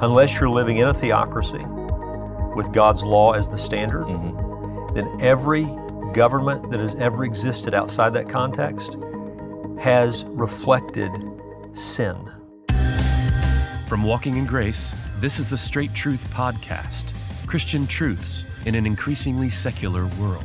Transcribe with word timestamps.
unless 0.00 0.38
you're 0.38 0.50
living 0.50 0.76
in 0.78 0.88
a 0.88 0.94
theocracy 0.94 1.64
with 2.54 2.72
God's 2.72 3.02
law 3.02 3.32
as 3.32 3.48
the 3.48 3.58
standard, 3.58 4.04
Mm-hmm. 4.06 4.94
then 4.94 5.20
every 5.20 5.64
government 6.12 6.70
that 6.70 6.80
has 6.80 6.94
ever 6.96 7.24
existed 7.24 7.74
outside 7.74 8.10
that 8.14 8.28
context 8.28 8.96
has 9.78 10.24
reflected 10.28 11.10
sin. 11.74 12.16
From 13.86 14.02
Walking 14.02 14.36
in 14.36 14.46
Grace, 14.46 14.92
this 15.20 15.38
is 15.38 15.50
the 15.50 15.58
Straight 15.58 15.94
Truth 15.94 16.28
Podcast 16.32 17.12
Christian 17.46 17.86
truths 17.86 18.44
in 18.66 18.74
an 18.74 18.86
increasingly 18.86 19.48
secular 19.50 20.06
world. 20.20 20.44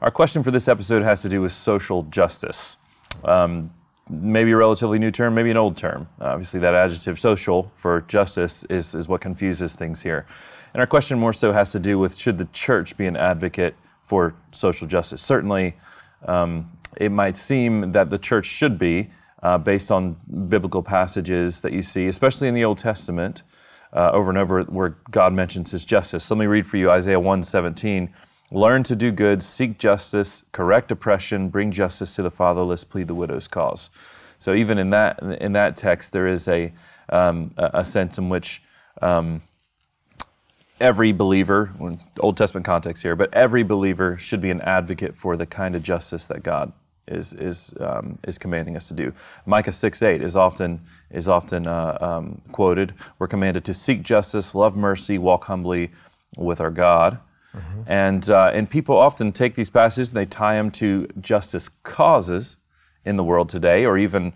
Our 0.00 0.10
question 0.10 0.42
for 0.42 0.50
this 0.50 0.68
episode 0.68 1.02
has 1.02 1.20
to 1.22 1.28
do 1.28 1.42
with 1.42 1.52
social 1.52 2.04
justice. 2.04 2.78
Um, 3.24 3.70
maybe 4.10 4.50
a 4.50 4.56
relatively 4.56 4.98
new 4.98 5.10
term, 5.10 5.34
maybe 5.34 5.50
an 5.50 5.56
old 5.56 5.76
term. 5.76 6.08
Obviously, 6.20 6.60
that 6.60 6.74
adjective 6.74 7.18
social 7.18 7.70
for 7.74 8.02
justice 8.02 8.64
is, 8.64 8.94
is 8.94 9.08
what 9.08 9.20
confuses 9.20 9.74
things 9.74 10.02
here. 10.02 10.26
And 10.74 10.80
our 10.80 10.86
question 10.86 11.18
more 11.18 11.32
so 11.32 11.52
has 11.52 11.72
to 11.72 11.78
do 11.78 11.98
with 11.98 12.16
should 12.16 12.38
the 12.38 12.46
church 12.46 12.96
be 12.96 13.06
an 13.06 13.16
advocate 13.16 13.74
for 14.02 14.34
social 14.52 14.86
justice? 14.86 15.22
Certainly, 15.22 15.76
um, 16.26 16.70
it 16.96 17.10
might 17.10 17.36
seem 17.36 17.92
that 17.92 18.10
the 18.10 18.18
church 18.18 18.46
should 18.46 18.78
be, 18.78 19.10
uh, 19.42 19.58
based 19.58 19.90
on 19.90 20.16
biblical 20.48 20.82
passages 20.82 21.60
that 21.62 21.72
you 21.72 21.82
see, 21.82 22.06
especially 22.06 22.48
in 22.48 22.54
the 22.54 22.64
Old 22.64 22.78
Testament, 22.78 23.42
uh, 23.92 24.10
over 24.12 24.28
and 24.30 24.38
over, 24.38 24.62
where 24.64 24.96
God 25.10 25.32
mentions 25.32 25.70
His 25.70 25.84
justice. 25.84 26.24
So 26.24 26.34
let 26.34 26.40
me 26.40 26.46
read 26.46 26.66
for 26.66 26.76
you 26.76 26.90
Isaiah 26.90 27.20
1:17. 27.20 28.10
Learn 28.52 28.82
to 28.84 28.96
do 28.96 29.12
good, 29.12 29.42
seek 29.42 29.78
justice, 29.78 30.44
correct 30.50 30.90
oppression, 30.90 31.50
bring 31.50 31.70
justice 31.70 32.16
to 32.16 32.22
the 32.22 32.30
fatherless, 32.30 32.82
plead 32.82 33.06
the 33.06 33.14
widow's 33.14 33.46
cause. 33.46 33.90
So 34.38 34.54
even 34.54 34.78
in 34.78 34.90
that 34.90 35.20
in 35.22 35.52
that 35.52 35.76
text, 35.76 36.12
there 36.12 36.26
is 36.26 36.48
a 36.48 36.72
um, 37.10 37.52
a 37.56 37.84
sense 37.84 38.18
in 38.18 38.28
which 38.28 38.62
um, 39.02 39.42
every 40.80 41.12
believer, 41.12 41.72
Old 42.18 42.36
Testament 42.36 42.64
context 42.64 43.02
here, 43.02 43.14
but 43.14 43.32
every 43.34 43.62
believer 43.62 44.16
should 44.16 44.40
be 44.40 44.50
an 44.50 44.60
advocate 44.62 45.14
for 45.14 45.36
the 45.36 45.46
kind 45.46 45.76
of 45.76 45.82
justice 45.82 46.26
that 46.26 46.42
God 46.42 46.72
is 47.06 47.34
is 47.34 47.74
um, 47.80 48.18
is 48.26 48.38
commanding 48.38 48.76
us 48.76 48.88
to 48.88 48.94
do. 48.94 49.12
Micah 49.46 49.72
six 49.72 50.02
eight 50.02 50.22
is 50.22 50.36
often 50.36 50.80
is 51.10 51.28
often 51.28 51.66
uh, 51.66 51.98
um, 52.00 52.40
quoted. 52.50 52.94
We're 53.18 53.28
commanded 53.28 53.64
to 53.66 53.74
seek 53.74 54.02
justice, 54.02 54.54
love 54.54 54.76
mercy, 54.76 55.18
walk 55.18 55.44
humbly 55.44 55.90
with 56.36 56.60
our 56.60 56.70
God. 56.70 57.18
And 57.86 58.30
uh, 58.30 58.52
and 58.54 58.70
people 58.70 58.96
often 58.96 59.32
take 59.32 59.54
these 59.54 59.70
passages 59.70 60.10
and 60.10 60.16
they 60.16 60.26
tie 60.26 60.54
them 60.54 60.70
to 60.72 61.08
justice 61.20 61.68
causes 61.82 62.56
in 63.04 63.16
the 63.16 63.24
world 63.24 63.48
today, 63.48 63.84
or 63.86 63.98
even 63.98 64.32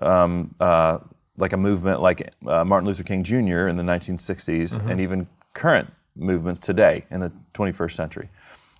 um, 0.00 0.54
uh, 0.60 0.98
like 1.36 1.52
a 1.52 1.56
movement 1.56 2.00
like 2.00 2.32
uh, 2.46 2.64
Martin 2.64 2.86
Luther 2.86 3.02
King 3.02 3.24
Jr. 3.24 3.66
in 3.68 3.76
the 3.76 3.82
1960s, 3.82 4.86
and 4.88 5.00
even 5.00 5.26
current 5.54 5.92
movements 6.14 6.60
today 6.60 7.04
in 7.10 7.20
the 7.20 7.32
21st 7.54 7.92
century. 7.92 8.28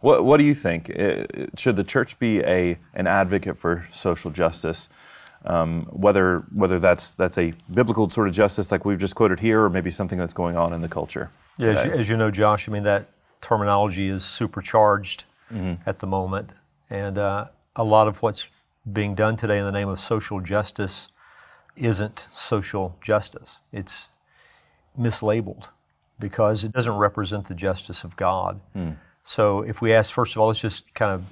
What, 0.00 0.24
what 0.24 0.36
do 0.38 0.44
you 0.44 0.54
think? 0.54 0.90
Uh, 0.90 1.24
Should 1.56 1.76
the 1.76 1.84
church 1.84 2.18
be 2.18 2.40
a, 2.40 2.78
an 2.94 3.06
advocate 3.06 3.56
for 3.56 3.86
social 3.90 4.30
justice? 4.30 4.88
Um, 5.44 5.86
whether, 5.90 6.40
whether 6.52 6.78
that's, 6.78 7.14
that's 7.14 7.36
a 7.38 7.52
biblical 7.72 8.08
sort 8.10 8.28
of 8.28 8.34
justice 8.34 8.70
like 8.70 8.84
we've 8.84 8.98
just 8.98 9.14
quoted 9.14 9.40
here, 9.40 9.62
or 9.62 9.70
maybe 9.70 9.90
something 9.90 10.18
that's 10.18 10.34
going 10.34 10.56
on 10.56 10.72
in 10.72 10.82
the 10.82 10.88
culture. 10.88 11.30
Yeah, 11.58 11.68
as 11.68 11.84
you, 11.84 11.92
as 11.92 12.08
you 12.08 12.16
know, 12.16 12.30
Josh, 12.30 12.68
I 12.68 12.72
mean, 12.72 12.84
that 12.84 13.08
terminology 13.42 14.08
is 14.08 14.24
supercharged 14.24 15.24
at 15.84 15.98
the 15.98 16.06
moment. 16.06 16.50
And 16.88 17.18
uh, 17.18 17.48
a 17.76 17.84
lot 17.84 18.08
of 18.08 18.22
what's 18.22 18.46
being 18.90 19.14
done 19.14 19.36
today 19.36 19.58
in 19.58 19.66
the 19.66 19.72
name 19.72 19.88
of 19.88 20.00
social 20.00 20.40
justice 20.40 21.08
isn't 21.76 22.26
social 22.32 22.96
justice. 23.02 23.60
It's 23.70 24.08
mislabeled 24.98 25.68
because 26.18 26.64
it 26.64 26.72
doesn't 26.72 26.94
represent 26.96 27.48
the 27.48 27.54
justice 27.54 28.02
of 28.04 28.16
God. 28.16 28.60
So 29.24 29.60
if 29.60 29.82
we 29.82 29.92
ask, 29.92 30.12
first 30.12 30.34
of 30.34 30.40
all, 30.40 30.48
let's 30.48 30.60
just 30.60 30.92
kind 30.94 31.12
of 31.12 31.24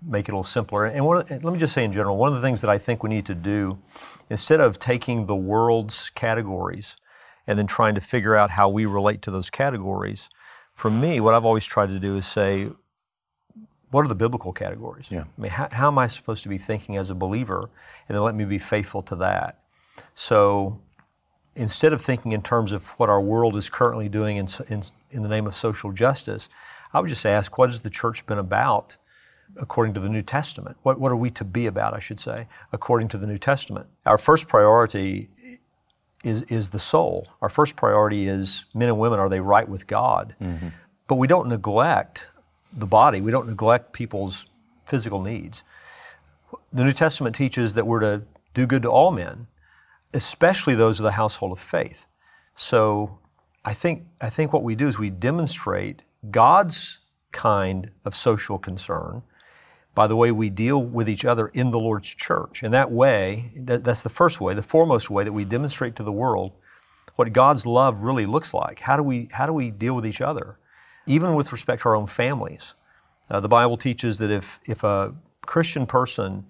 make 0.00 0.28
it 0.28 0.32
a 0.32 0.34
little 0.34 0.44
simpler. 0.44 0.84
And 0.84 1.04
one, 1.04 1.24
let 1.28 1.42
me 1.42 1.58
just 1.58 1.74
say 1.74 1.84
in 1.84 1.92
general, 1.92 2.16
one 2.16 2.28
of 2.28 2.36
the 2.40 2.46
things 2.46 2.60
that 2.60 2.70
I 2.70 2.78
think 2.78 3.02
we 3.02 3.10
need 3.10 3.26
to 3.26 3.34
do, 3.34 3.78
instead 4.30 4.60
of 4.60 4.78
taking 4.78 5.26
the 5.26 5.34
world's 5.36 6.10
categories 6.10 6.96
and 7.46 7.58
then 7.58 7.66
trying 7.66 7.94
to 7.94 8.00
figure 8.00 8.36
out 8.36 8.52
how 8.52 8.68
we 8.68 8.86
relate 8.86 9.22
to 9.22 9.30
those 9.30 9.50
categories, 9.50 10.28
for 10.76 10.90
me, 10.90 11.20
what 11.20 11.34
I've 11.34 11.44
always 11.44 11.64
tried 11.64 11.88
to 11.88 11.98
do 11.98 12.16
is 12.16 12.26
say, 12.26 12.68
what 13.90 14.04
are 14.04 14.08
the 14.08 14.14
biblical 14.14 14.52
categories? 14.52 15.06
Yeah. 15.10 15.22
I 15.22 15.40
mean, 15.40 15.50
how, 15.50 15.68
how 15.72 15.88
am 15.88 15.98
I 15.98 16.06
supposed 16.06 16.42
to 16.42 16.48
be 16.48 16.58
thinking 16.58 16.96
as 16.96 17.08
a 17.08 17.14
believer? 17.14 17.70
And 18.08 18.16
then 18.16 18.22
let 18.22 18.34
me 18.34 18.44
be 18.44 18.58
faithful 18.58 19.02
to 19.02 19.16
that. 19.16 19.62
So 20.14 20.78
instead 21.54 21.94
of 21.94 22.02
thinking 22.02 22.32
in 22.32 22.42
terms 22.42 22.72
of 22.72 22.90
what 22.98 23.08
our 23.08 23.20
world 23.20 23.56
is 23.56 23.70
currently 23.70 24.08
doing 24.10 24.36
in, 24.36 24.48
in, 24.68 24.82
in 25.10 25.22
the 25.22 25.28
name 25.28 25.46
of 25.46 25.54
social 25.54 25.92
justice, 25.92 26.50
I 26.92 27.00
would 27.00 27.08
just 27.08 27.24
ask, 27.24 27.56
what 27.56 27.70
has 27.70 27.80
the 27.80 27.90
church 27.90 28.26
been 28.26 28.38
about 28.38 28.96
according 29.56 29.94
to 29.94 30.00
the 30.00 30.08
New 30.10 30.22
Testament? 30.22 30.76
What, 30.82 31.00
what 31.00 31.10
are 31.10 31.16
we 31.16 31.30
to 31.30 31.44
be 31.44 31.66
about, 31.66 31.94
I 31.94 32.00
should 32.00 32.20
say, 32.20 32.48
according 32.72 33.08
to 33.08 33.18
the 33.18 33.26
New 33.26 33.38
Testament? 33.38 33.86
Our 34.04 34.18
first 34.18 34.48
priority 34.48 35.30
is, 36.26 36.42
is 36.42 36.70
the 36.70 36.78
soul. 36.78 37.28
Our 37.40 37.48
first 37.48 37.76
priority 37.76 38.26
is 38.26 38.64
men 38.74 38.88
and 38.88 38.98
women, 38.98 39.20
are 39.20 39.28
they 39.28 39.40
right 39.40 39.68
with 39.68 39.86
God? 39.86 40.34
Mm-hmm. 40.40 40.68
But 41.06 41.14
we 41.16 41.26
don't 41.26 41.48
neglect 41.48 42.28
the 42.72 42.86
body, 42.86 43.20
we 43.20 43.30
don't 43.30 43.46
neglect 43.46 43.92
people's 43.92 44.46
physical 44.84 45.22
needs. 45.22 45.62
The 46.72 46.84
New 46.84 46.92
Testament 46.92 47.34
teaches 47.34 47.74
that 47.74 47.86
we're 47.86 48.00
to 48.00 48.22
do 48.54 48.66
good 48.66 48.82
to 48.82 48.90
all 48.90 49.12
men, 49.12 49.46
especially 50.12 50.74
those 50.74 50.98
of 50.98 51.04
the 51.04 51.12
household 51.12 51.52
of 51.52 51.60
faith. 51.60 52.06
So 52.54 53.18
I 53.64 53.72
think, 53.72 54.04
I 54.20 54.30
think 54.30 54.52
what 54.52 54.62
we 54.62 54.74
do 54.74 54.88
is 54.88 54.98
we 54.98 55.10
demonstrate 55.10 56.02
God's 56.30 57.00
kind 57.32 57.90
of 58.04 58.16
social 58.16 58.58
concern 58.58 59.22
by 59.96 60.06
the 60.06 60.14
way 60.14 60.30
we 60.30 60.50
deal 60.50 60.80
with 60.80 61.08
each 61.08 61.24
other 61.24 61.48
in 61.48 61.70
the 61.70 61.78
Lord's 61.78 62.14
church. 62.14 62.62
And 62.62 62.72
that 62.74 62.92
way, 62.92 63.50
that, 63.56 63.82
that's 63.82 64.02
the 64.02 64.10
first 64.10 64.42
way, 64.42 64.52
the 64.52 64.62
foremost 64.62 65.08
way 65.08 65.24
that 65.24 65.32
we 65.32 65.46
demonstrate 65.46 65.96
to 65.96 66.02
the 66.02 66.12
world 66.12 66.52
what 67.16 67.32
God's 67.32 67.64
love 67.64 68.02
really 68.02 68.26
looks 68.26 68.52
like. 68.52 68.80
How 68.80 68.98
do 68.98 69.02
we, 69.02 69.30
how 69.32 69.46
do 69.46 69.54
we 69.54 69.70
deal 69.70 69.96
with 69.96 70.06
each 70.06 70.20
other? 70.20 70.58
Even 71.06 71.34
with 71.34 71.50
respect 71.50 71.82
to 71.82 71.88
our 71.88 71.96
own 71.96 72.06
families. 72.06 72.74
Uh, 73.30 73.40
the 73.40 73.48
Bible 73.48 73.78
teaches 73.78 74.18
that 74.18 74.30
if, 74.30 74.60
if 74.66 74.84
a 74.84 75.14
Christian 75.46 75.86
person 75.86 76.44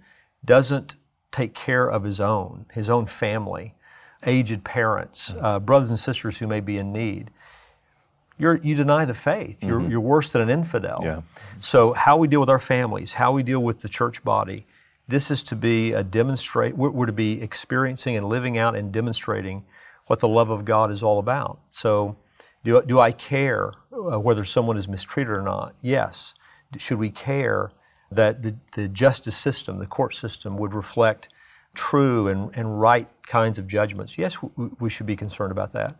doesn't 0.45 0.97
take 1.31 1.55
care 1.55 1.89
of 1.89 2.03
his 2.03 2.19
own, 2.19 2.67
his 2.73 2.91
own 2.91 3.07
family, 3.07 3.77
aged 4.25 4.65
parents, 4.65 5.35
uh, 5.41 5.61
brothers 5.61 5.91
and 5.91 6.01
sisters 6.01 6.39
who 6.39 6.49
may 6.49 6.61
be 6.61 6.79
in 6.79 6.93
need, 6.93 7.31
you're, 8.39 8.57
you 8.57 8.75
deny 8.75 9.05
the 9.05 9.15
faith. 9.15 9.65
You're, 9.65 9.81
you're 9.89 10.01
worse 10.01 10.33
than 10.33 10.43
an 10.43 10.51
infidel. 10.51 11.01
Yeah. 11.03 11.23
So, 11.61 11.95
how 11.95 12.17
we 12.17 12.29
deal 12.29 12.41
with 12.41 12.51
our 12.51 12.59
families, 12.59 13.15
how 13.15 13.33
we 13.33 13.43
deal 13.43 13.61
with 13.61 13.81
the 13.81 13.89
church 13.89 14.23
body, 14.23 14.67
this 15.09 15.31
is 15.31 15.43
to 15.45 15.57
be 15.57 15.93
a 15.93 16.03
demonstrate. 16.03 16.77
We're, 16.77 16.91
we're 16.91 17.07
to 17.07 17.13
be 17.13 17.41
experiencing 17.41 18.17
and 18.17 18.29
living 18.29 18.59
out 18.59 18.77
and 18.77 18.93
demonstrating 18.93 19.65
what 20.07 20.21
the 20.21 20.29
love 20.29 20.51
of 20.51 20.65
God 20.65 20.91
is 20.91 21.03
all 21.03 21.19
about. 21.19 21.61
So, 21.71 22.17
do, 22.65 22.83
do 22.83 23.01
I 23.01 23.13
care 23.13 23.73
uh, 23.93 24.21
whether 24.21 24.45
someone 24.45 24.77
is 24.77 24.89
mistreated 24.89 25.33
or 25.33 25.43
not? 25.43 25.75
Yes. 25.81 26.35
Should 26.77 26.99
we 26.99 27.11
care 27.11 27.71
that 28.11 28.43
the, 28.43 28.57
the 28.73 28.89
justice 28.89 29.37
system, 29.37 29.79
the 29.79 29.87
court 29.87 30.15
system, 30.15 30.59
would 30.59 30.75
reflect 30.75 31.29
true 31.75 32.29
and, 32.29 32.51
and 32.55 32.81
right 32.81 33.09
kinds 33.27 33.59
of 33.59 33.67
judgments? 33.67 34.19
Yes, 34.19 34.43
we, 34.43 34.69
we 34.79 34.91
should 34.91 35.07
be 35.07 35.17
concerned 35.17 35.53
about 35.53 35.73
that. 35.73 35.97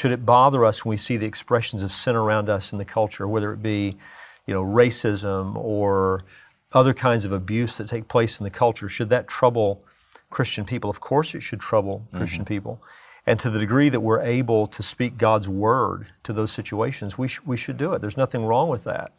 Should 0.00 0.12
it 0.12 0.24
bother 0.24 0.64
us 0.64 0.82
when 0.82 0.88
we 0.88 0.96
see 0.96 1.18
the 1.18 1.26
expressions 1.26 1.82
of 1.82 1.92
sin 1.92 2.16
around 2.16 2.48
us 2.48 2.72
in 2.72 2.78
the 2.78 2.86
culture, 2.86 3.28
whether 3.28 3.52
it 3.52 3.62
be, 3.62 3.98
you 4.46 4.54
know, 4.54 4.64
racism 4.64 5.54
or 5.56 6.24
other 6.72 6.94
kinds 6.94 7.26
of 7.26 7.32
abuse 7.32 7.76
that 7.76 7.86
take 7.86 8.08
place 8.08 8.40
in 8.40 8.44
the 8.44 8.50
culture? 8.50 8.88
Should 8.88 9.10
that 9.10 9.28
trouble 9.28 9.84
Christian 10.30 10.64
people? 10.64 10.88
Of 10.88 11.00
course, 11.00 11.34
it 11.34 11.42
should 11.42 11.60
trouble 11.60 12.06
mm-hmm. 12.06 12.16
Christian 12.16 12.46
people. 12.46 12.82
And 13.26 13.38
to 13.40 13.50
the 13.50 13.58
degree 13.58 13.90
that 13.90 14.00
we're 14.00 14.22
able 14.22 14.66
to 14.68 14.82
speak 14.82 15.18
God's 15.18 15.50
word 15.50 16.06
to 16.22 16.32
those 16.32 16.50
situations, 16.50 17.18
we, 17.18 17.28
sh- 17.28 17.42
we 17.44 17.58
should 17.58 17.76
do 17.76 17.92
it. 17.92 18.00
There's 18.00 18.16
nothing 18.16 18.46
wrong 18.46 18.70
with 18.70 18.84
that. 18.84 19.12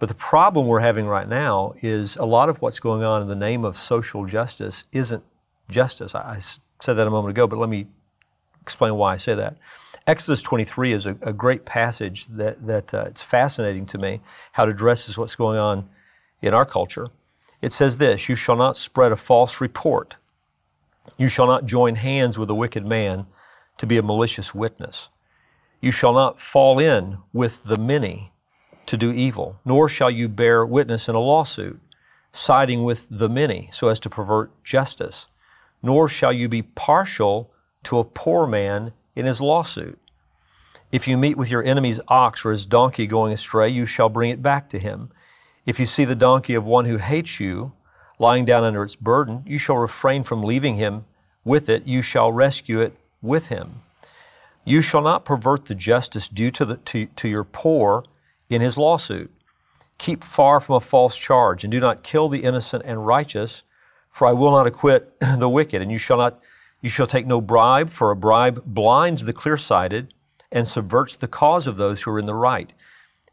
But 0.00 0.08
the 0.08 0.16
problem 0.16 0.66
we're 0.66 0.80
having 0.80 1.06
right 1.06 1.28
now 1.28 1.74
is 1.82 2.16
a 2.16 2.24
lot 2.24 2.48
of 2.48 2.60
what's 2.60 2.80
going 2.80 3.04
on 3.04 3.22
in 3.22 3.28
the 3.28 3.36
name 3.36 3.64
of 3.64 3.76
social 3.76 4.26
justice 4.26 4.86
isn't 4.90 5.22
justice. 5.68 6.16
I 6.16 6.40
said 6.80 6.94
that 6.94 7.06
a 7.06 7.10
moment 7.10 7.30
ago, 7.30 7.46
but 7.46 7.60
let 7.60 7.68
me 7.68 7.86
explain 8.60 8.96
why 8.96 9.14
I 9.14 9.16
say 9.16 9.36
that. 9.36 9.56
Exodus 10.06 10.42
23 10.42 10.92
is 10.92 11.06
a, 11.06 11.16
a 11.22 11.32
great 11.32 11.64
passage 11.64 12.26
that, 12.26 12.66
that 12.66 12.94
uh, 12.94 13.04
it's 13.06 13.22
fascinating 13.22 13.86
to 13.86 13.98
me 13.98 14.20
how 14.52 14.64
it 14.64 14.70
addresses 14.70 15.18
what's 15.18 15.36
going 15.36 15.58
on 15.58 15.88
in 16.42 16.54
our 16.54 16.64
culture. 16.64 17.08
It 17.62 17.72
says 17.72 17.98
this 17.98 18.28
You 18.28 18.34
shall 18.34 18.56
not 18.56 18.76
spread 18.76 19.12
a 19.12 19.16
false 19.16 19.60
report. 19.60 20.16
You 21.18 21.28
shall 21.28 21.46
not 21.46 21.66
join 21.66 21.96
hands 21.96 22.38
with 22.38 22.50
a 22.50 22.54
wicked 22.54 22.86
man 22.86 23.26
to 23.78 23.86
be 23.86 23.98
a 23.98 24.02
malicious 24.02 24.54
witness. 24.54 25.08
You 25.80 25.90
shall 25.90 26.12
not 26.12 26.40
fall 26.40 26.78
in 26.78 27.18
with 27.32 27.64
the 27.64 27.76
many 27.78 28.32
to 28.86 28.96
do 28.96 29.12
evil, 29.12 29.60
nor 29.64 29.88
shall 29.88 30.10
you 30.10 30.28
bear 30.28 30.64
witness 30.64 31.08
in 31.08 31.14
a 31.14 31.20
lawsuit, 31.20 31.80
siding 32.32 32.84
with 32.84 33.06
the 33.10 33.28
many 33.28 33.68
so 33.72 33.88
as 33.88 34.00
to 34.00 34.10
pervert 34.10 34.50
justice. 34.64 35.28
nor 35.82 36.08
shall 36.08 36.32
you 36.32 36.48
be 36.48 36.62
partial 36.62 37.50
to 37.82 37.98
a 37.98 38.04
poor 38.04 38.46
man 38.46 38.92
in 39.20 39.26
his 39.26 39.40
lawsuit. 39.40 39.98
If 40.90 41.06
you 41.06 41.16
meet 41.16 41.36
with 41.36 41.50
your 41.50 41.62
enemy's 41.62 42.00
ox 42.08 42.44
or 42.44 42.50
his 42.50 42.66
donkey 42.66 43.06
going 43.06 43.32
astray, 43.32 43.68
you 43.68 43.86
shall 43.86 44.08
bring 44.08 44.30
it 44.30 44.42
back 44.42 44.68
to 44.70 44.78
him. 44.78 45.10
If 45.64 45.78
you 45.78 45.86
see 45.86 46.04
the 46.04 46.16
donkey 46.16 46.54
of 46.54 46.66
one 46.66 46.86
who 46.86 46.96
hates 46.96 47.38
you 47.38 47.72
lying 48.18 48.44
down 48.44 48.64
under 48.64 48.82
its 48.82 48.96
burden, 48.96 49.44
you 49.46 49.58
shall 49.58 49.76
refrain 49.76 50.24
from 50.24 50.42
leaving 50.42 50.74
him 50.74 51.04
with 51.44 51.68
it, 51.68 51.86
you 51.86 52.02
shall 52.02 52.32
rescue 52.32 52.80
it 52.80 52.94
with 53.22 53.46
him. 53.46 53.82
You 54.64 54.82
shall 54.82 55.00
not 55.00 55.24
pervert 55.24 55.66
the 55.66 55.74
justice 55.74 56.28
due 56.28 56.50
to, 56.50 56.64
the, 56.64 56.76
to, 56.76 57.06
to 57.06 57.28
your 57.28 57.44
poor 57.44 58.04
in 58.50 58.60
his 58.60 58.76
lawsuit. 58.76 59.30
Keep 59.96 60.22
far 60.22 60.60
from 60.60 60.74
a 60.74 60.80
false 60.80 61.16
charge, 61.16 61.64
and 61.64 61.70
do 61.70 61.80
not 61.80 62.02
kill 62.02 62.28
the 62.28 62.42
innocent 62.42 62.82
and 62.84 63.06
righteous, 63.06 63.62
for 64.10 64.26
I 64.26 64.32
will 64.32 64.50
not 64.50 64.66
acquit 64.66 65.18
the 65.38 65.48
wicked, 65.48 65.80
and 65.80 65.90
you 65.90 65.98
shall 65.98 66.18
not 66.18 66.40
you 66.80 66.88
shall 66.88 67.06
take 67.06 67.26
no 67.26 67.40
bribe, 67.40 67.90
for 67.90 68.10
a 68.10 68.16
bribe 68.16 68.64
blinds 68.64 69.24
the 69.24 69.32
clear 69.32 69.56
sighted 69.56 70.14
and 70.50 70.66
subverts 70.66 71.16
the 71.16 71.28
cause 71.28 71.66
of 71.66 71.76
those 71.76 72.02
who 72.02 72.10
are 72.10 72.18
in 72.18 72.26
the 72.26 72.34
right. 72.34 72.72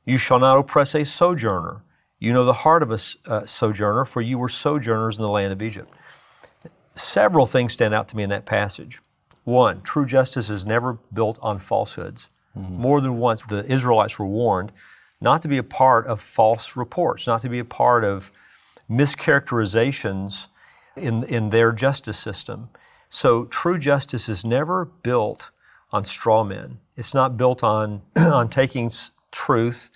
You 0.05 0.17
shall 0.17 0.39
not 0.39 0.57
oppress 0.57 0.95
a 0.95 1.05
sojourner. 1.05 1.83
You 2.19 2.33
know 2.33 2.45
the 2.45 2.53
heart 2.53 2.83
of 2.83 2.91
a 2.91 2.99
uh, 3.25 3.45
sojourner, 3.45 4.05
for 4.05 4.21
you 4.21 4.37
were 4.37 4.49
sojourners 4.49 5.17
in 5.17 5.23
the 5.23 5.31
land 5.31 5.53
of 5.53 5.61
Egypt. 5.61 5.93
Several 6.95 7.45
things 7.45 7.73
stand 7.73 7.93
out 7.93 8.07
to 8.09 8.17
me 8.17 8.23
in 8.23 8.29
that 8.29 8.45
passage. 8.45 8.99
One, 9.43 9.81
true 9.81 10.05
justice 10.05 10.49
is 10.49 10.65
never 10.65 10.99
built 11.13 11.37
on 11.41 11.59
falsehoods. 11.59 12.29
Mm-hmm. 12.57 12.81
More 12.81 13.01
than 13.01 13.17
once, 13.17 13.43
the 13.43 13.65
Israelites 13.71 14.17
were 14.17 14.25
warned 14.25 14.71
not 15.21 15.41
to 15.41 15.47
be 15.47 15.57
a 15.57 15.63
part 15.63 16.05
of 16.07 16.21
false 16.21 16.75
reports, 16.75 17.27
not 17.27 17.41
to 17.41 17.49
be 17.49 17.59
a 17.59 17.65
part 17.65 18.03
of 18.03 18.31
mischaracterizations 18.89 20.47
in, 20.95 21.23
in 21.23 21.49
their 21.49 21.71
justice 21.71 22.17
system. 22.17 22.69
So 23.09 23.45
true 23.45 23.77
justice 23.77 24.27
is 24.27 24.43
never 24.43 24.85
built 24.85 25.51
on 25.91 26.05
straw 26.05 26.43
men. 26.43 26.79
It's 26.95 27.13
not 27.13 27.37
built 27.37 27.63
on, 27.63 28.01
on 28.15 28.49
taking 28.49 28.91
truth 29.31 29.89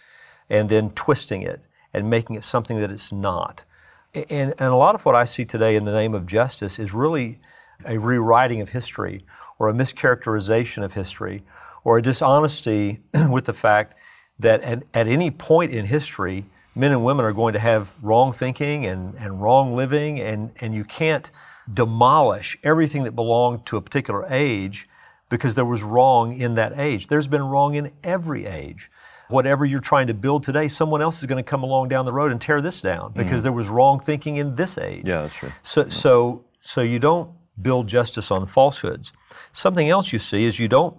and 0.49 0.69
then 0.69 0.89
twisting 0.91 1.41
it 1.41 1.61
and 1.93 2.09
making 2.09 2.35
it 2.35 2.43
something 2.43 2.79
that 2.79 2.91
it's 2.91 3.11
not. 3.11 3.65
And, 4.13 4.53
and 4.57 4.69
a 4.69 4.75
lot 4.75 4.95
of 4.95 5.05
what 5.05 5.15
I 5.15 5.25
see 5.25 5.45
today 5.45 5.75
in 5.75 5.85
the 5.85 5.91
name 5.91 6.13
of 6.13 6.25
justice 6.25 6.79
is 6.79 6.93
really 6.93 7.39
a 7.85 7.97
rewriting 7.97 8.61
of 8.61 8.69
history 8.69 9.25
or 9.59 9.69
a 9.69 9.73
mischaracterization 9.73 10.83
of 10.83 10.93
history 10.93 11.43
or 11.83 11.97
a 11.97 12.01
dishonesty 12.01 12.99
with 13.29 13.45
the 13.45 13.53
fact 13.53 13.95
that 14.39 14.61
at, 14.61 14.83
at 14.93 15.07
any 15.07 15.31
point 15.31 15.71
in 15.71 15.85
history, 15.85 16.45
men 16.75 16.91
and 16.91 17.03
women 17.03 17.25
are 17.25 17.33
going 17.33 17.53
to 17.53 17.59
have 17.59 18.03
wrong 18.03 18.31
thinking 18.31 18.85
and, 18.85 19.15
and 19.15 19.41
wrong 19.41 19.75
living, 19.75 20.19
and, 20.19 20.51
and 20.59 20.73
you 20.73 20.83
can't 20.83 21.29
demolish 21.73 22.57
everything 22.63 23.03
that 23.03 23.13
belonged 23.13 23.65
to 23.67 23.77
a 23.77 23.81
particular 23.81 24.25
age 24.29 24.87
because 25.29 25.55
there 25.55 25.65
was 25.65 25.81
wrong 25.81 26.33
in 26.33 26.55
that 26.55 26.77
age. 26.77 27.07
There's 27.07 27.27
been 27.27 27.43
wrong 27.43 27.75
in 27.75 27.91
every 28.03 28.45
age. 28.45 28.91
Whatever 29.29 29.63
you're 29.63 29.79
trying 29.79 30.07
to 30.07 30.13
build 30.13 30.43
today, 30.43 30.67
someone 30.67 31.01
else 31.01 31.19
is 31.19 31.25
going 31.25 31.41
to 31.41 31.49
come 31.49 31.63
along 31.63 31.87
down 31.87 32.05
the 32.05 32.11
road 32.11 32.33
and 32.33 32.41
tear 32.41 32.61
this 32.61 32.81
down 32.81 33.13
because 33.13 33.41
mm 33.41 33.43
there 33.43 33.51
was 33.53 33.69
wrong 33.69 33.99
thinking 33.99 34.35
in 34.35 34.55
this 34.55 34.77
age. 34.77 35.03
Yeah, 35.05 35.21
that's 35.21 35.35
true. 35.35 35.51
So, 35.63 35.87
so, 35.87 36.45
so 36.59 36.81
you 36.81 36.99
don't 36.99 37.31
build 37.61 37.87
justice 37.87 38.29
on 38.29 38.45
falsehoods. 38.45 39.13
Something 39.53 39.87
else 39.87 40.11
you 40.11 40.19
see 40.19 40.43
is 40.43 40.59
you 40.59 40.67
don't 40.67 40.97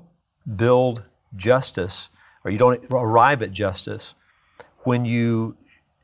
build 0.57 1.05
justice 1.37 2.09
or 2.43 2.51
you 2.51 2.59
don't 2.59 2.83
arrive 2.91 3.43
at 3.43 3.53
justice 3.53 4.15
when 4.79 5.05
you 5.05 5.57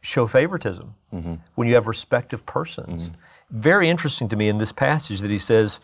show 0.02 0.26
favoritism, 0.26 0.94
mm-hmm. 1.12 1.34
when 1.54 1.66
you 1.66 1.74
have 1.74 1.86
respect 1.86 2.34
of 2.34 2.44
persons. 2.44 3.04
Mm-hmm 3.04 3.14
very 3.50 3.88
interesting 3.88 4.28
to 4.28 4.36
me 4.36 4.48
in 4.48 4.58
this 4.58 4.72
passage 4.72 5.20
that 5.20 5.30
he 5.30 5.38
says, 5.38 5.80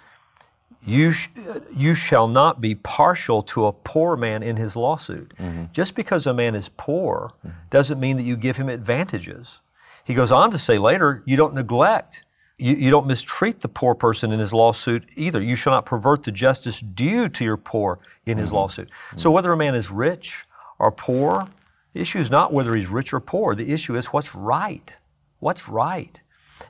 you, 0.86 1.12
sh- 1.12 1.28
you 1.74 1.94
shall 1.94 2.28
not 2.28 2.60
be 2.60 2.74
partial 2.74 3.42
to 3.42 3.66
a 3.66 3.72
poor 3.72 4.16
man 4.16 4.42
in 4.42 4.56
his 4.56 4.76
lawsuit. 4.76 5.32
Mm-hmm. 5.38 5.64
Just 5.72 5.94
because 5.94 6.26
a 6.26 6.34
man 6.34 6.54
is 6.54 6.68
poor 6.76 7.32
mm-hmm. 7.38 7.56
doesn't 7.70 7.98
mean 7.98 8.16
that 8.18 8.24
you 8.24 8.36
give 8.36 8.58
him 8.58 8.68
advantages. 8.68 9.60
He 10.04 10.12
goes 10.12 10.30
on 10.30 10.50
to 10.50 10.58
say 10.58 10.76
later, 10.76 11.22
you 11.24 11.36
don't 11.36 11.54
neglect, 11.54 12.24
you, 12.58 12.74
you 12.74 12.90
don't 12.90 13.06
mistreat 13.06 13.62
the 13.62 13.68
poor 13.68 13.94
person 13.94 14.30
in 14.30 14.38
his 14.38 14.52
lawsuit 14.52 15.08
either. 15.16 15.42
You 15.42 15.56
shall 15.56 15.72
not 15.72 15.86
pervert 15.86 16.22
the 16.22 16.32
justice 16.32 16.80
due 16.80 17.28
to 17.30 17.44
your 17.44 17.56
poor 17.56 17.98
in 18.26 18.32
mm-hmm. 18.32 18.40
his 18.42 18.52
lawsuit. 18.52 18.88
Mm-hmm. 18.90 19.18
So 19.18 19.30
whether 19.30 19.52
a 19.52 19.56
man 19.56 19.74
is 19.74 19.90
rich 19.90 20.44
or 20.78 20.92
poor, 20.92 21.48
the 21.94 22.00
issue 22.00 22.18
is 22.18 22.30
not 22.30 22.52
whether 22.52 22.74
he's 22.74 22.88
rich 22.88 23.14
or 23.14 23.20
poor. 23.20 23.54
The 23.54 23.72
issue 23.72 23.96
is 23.96 24.06
what's 24.06 24.34
right. 24.34 24.94
What's 25.38 25.68
right? 25.68 26.20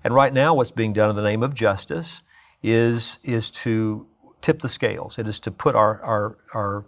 And 0.03 0.15
right 0.15 0.33
now, 0.33 0.55
what's 0.55 0.71
being 0.71 0.93
done 0.93 1.11
in 1.11 1.17
the 1.17 1.23
name 1.23 1.43
of 1.43 1.55
justice 1.55 2.23
is, 2.63 3.19
is 3.23 3.51
to 3.51 4.07
tip 4.41 4.61
the 4.61 4.69
scales. 4.69 5.19
It 5.19 5.29
is 5.29 5.41
to 5.41 5.51
put 5.51 5.75
our, 5.75 6.01
our, 6.03 6.37
our 6.55 6.85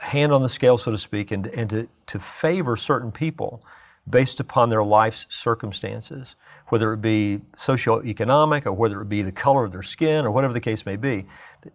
hand 0.00 0.32
on 0.32 0.42
the 0.42 0.48
scale, 0.48 0.78
so 0.78 0.90
to 0.90 0.98
speak, 0.98 1.30
and, 1.30 1.46
and 1.48 1.70
to, 1.70 1.88
to 2.06 2.18
favor 2.18 2.76
certain 2.76 3.12
people 3.12 3.62
based 4.08 4.40
upon 4.40 4.68
their 4.68 4.82
life's 4.82 5.26
circumstances, 5.28 6.34
whether 6.68 6.92
it 6.92 7.00
be 7.00 7.40
socioeconomic 7.56 8.66
or 8.66 8.72
whether 8.72 9.00
it 9.00 9.08
be 9.08 9.22
the 9.22 9.32
color 9.32 9.64
of 9.64 9.70
their 9.72 9.82
skin 9.82 10.24
or 10.24 10.30
whatever 10.30 10.52
the 10.52 10.60
case 10.60 10.84
may 10.84 10.96
be. 10.96 11.24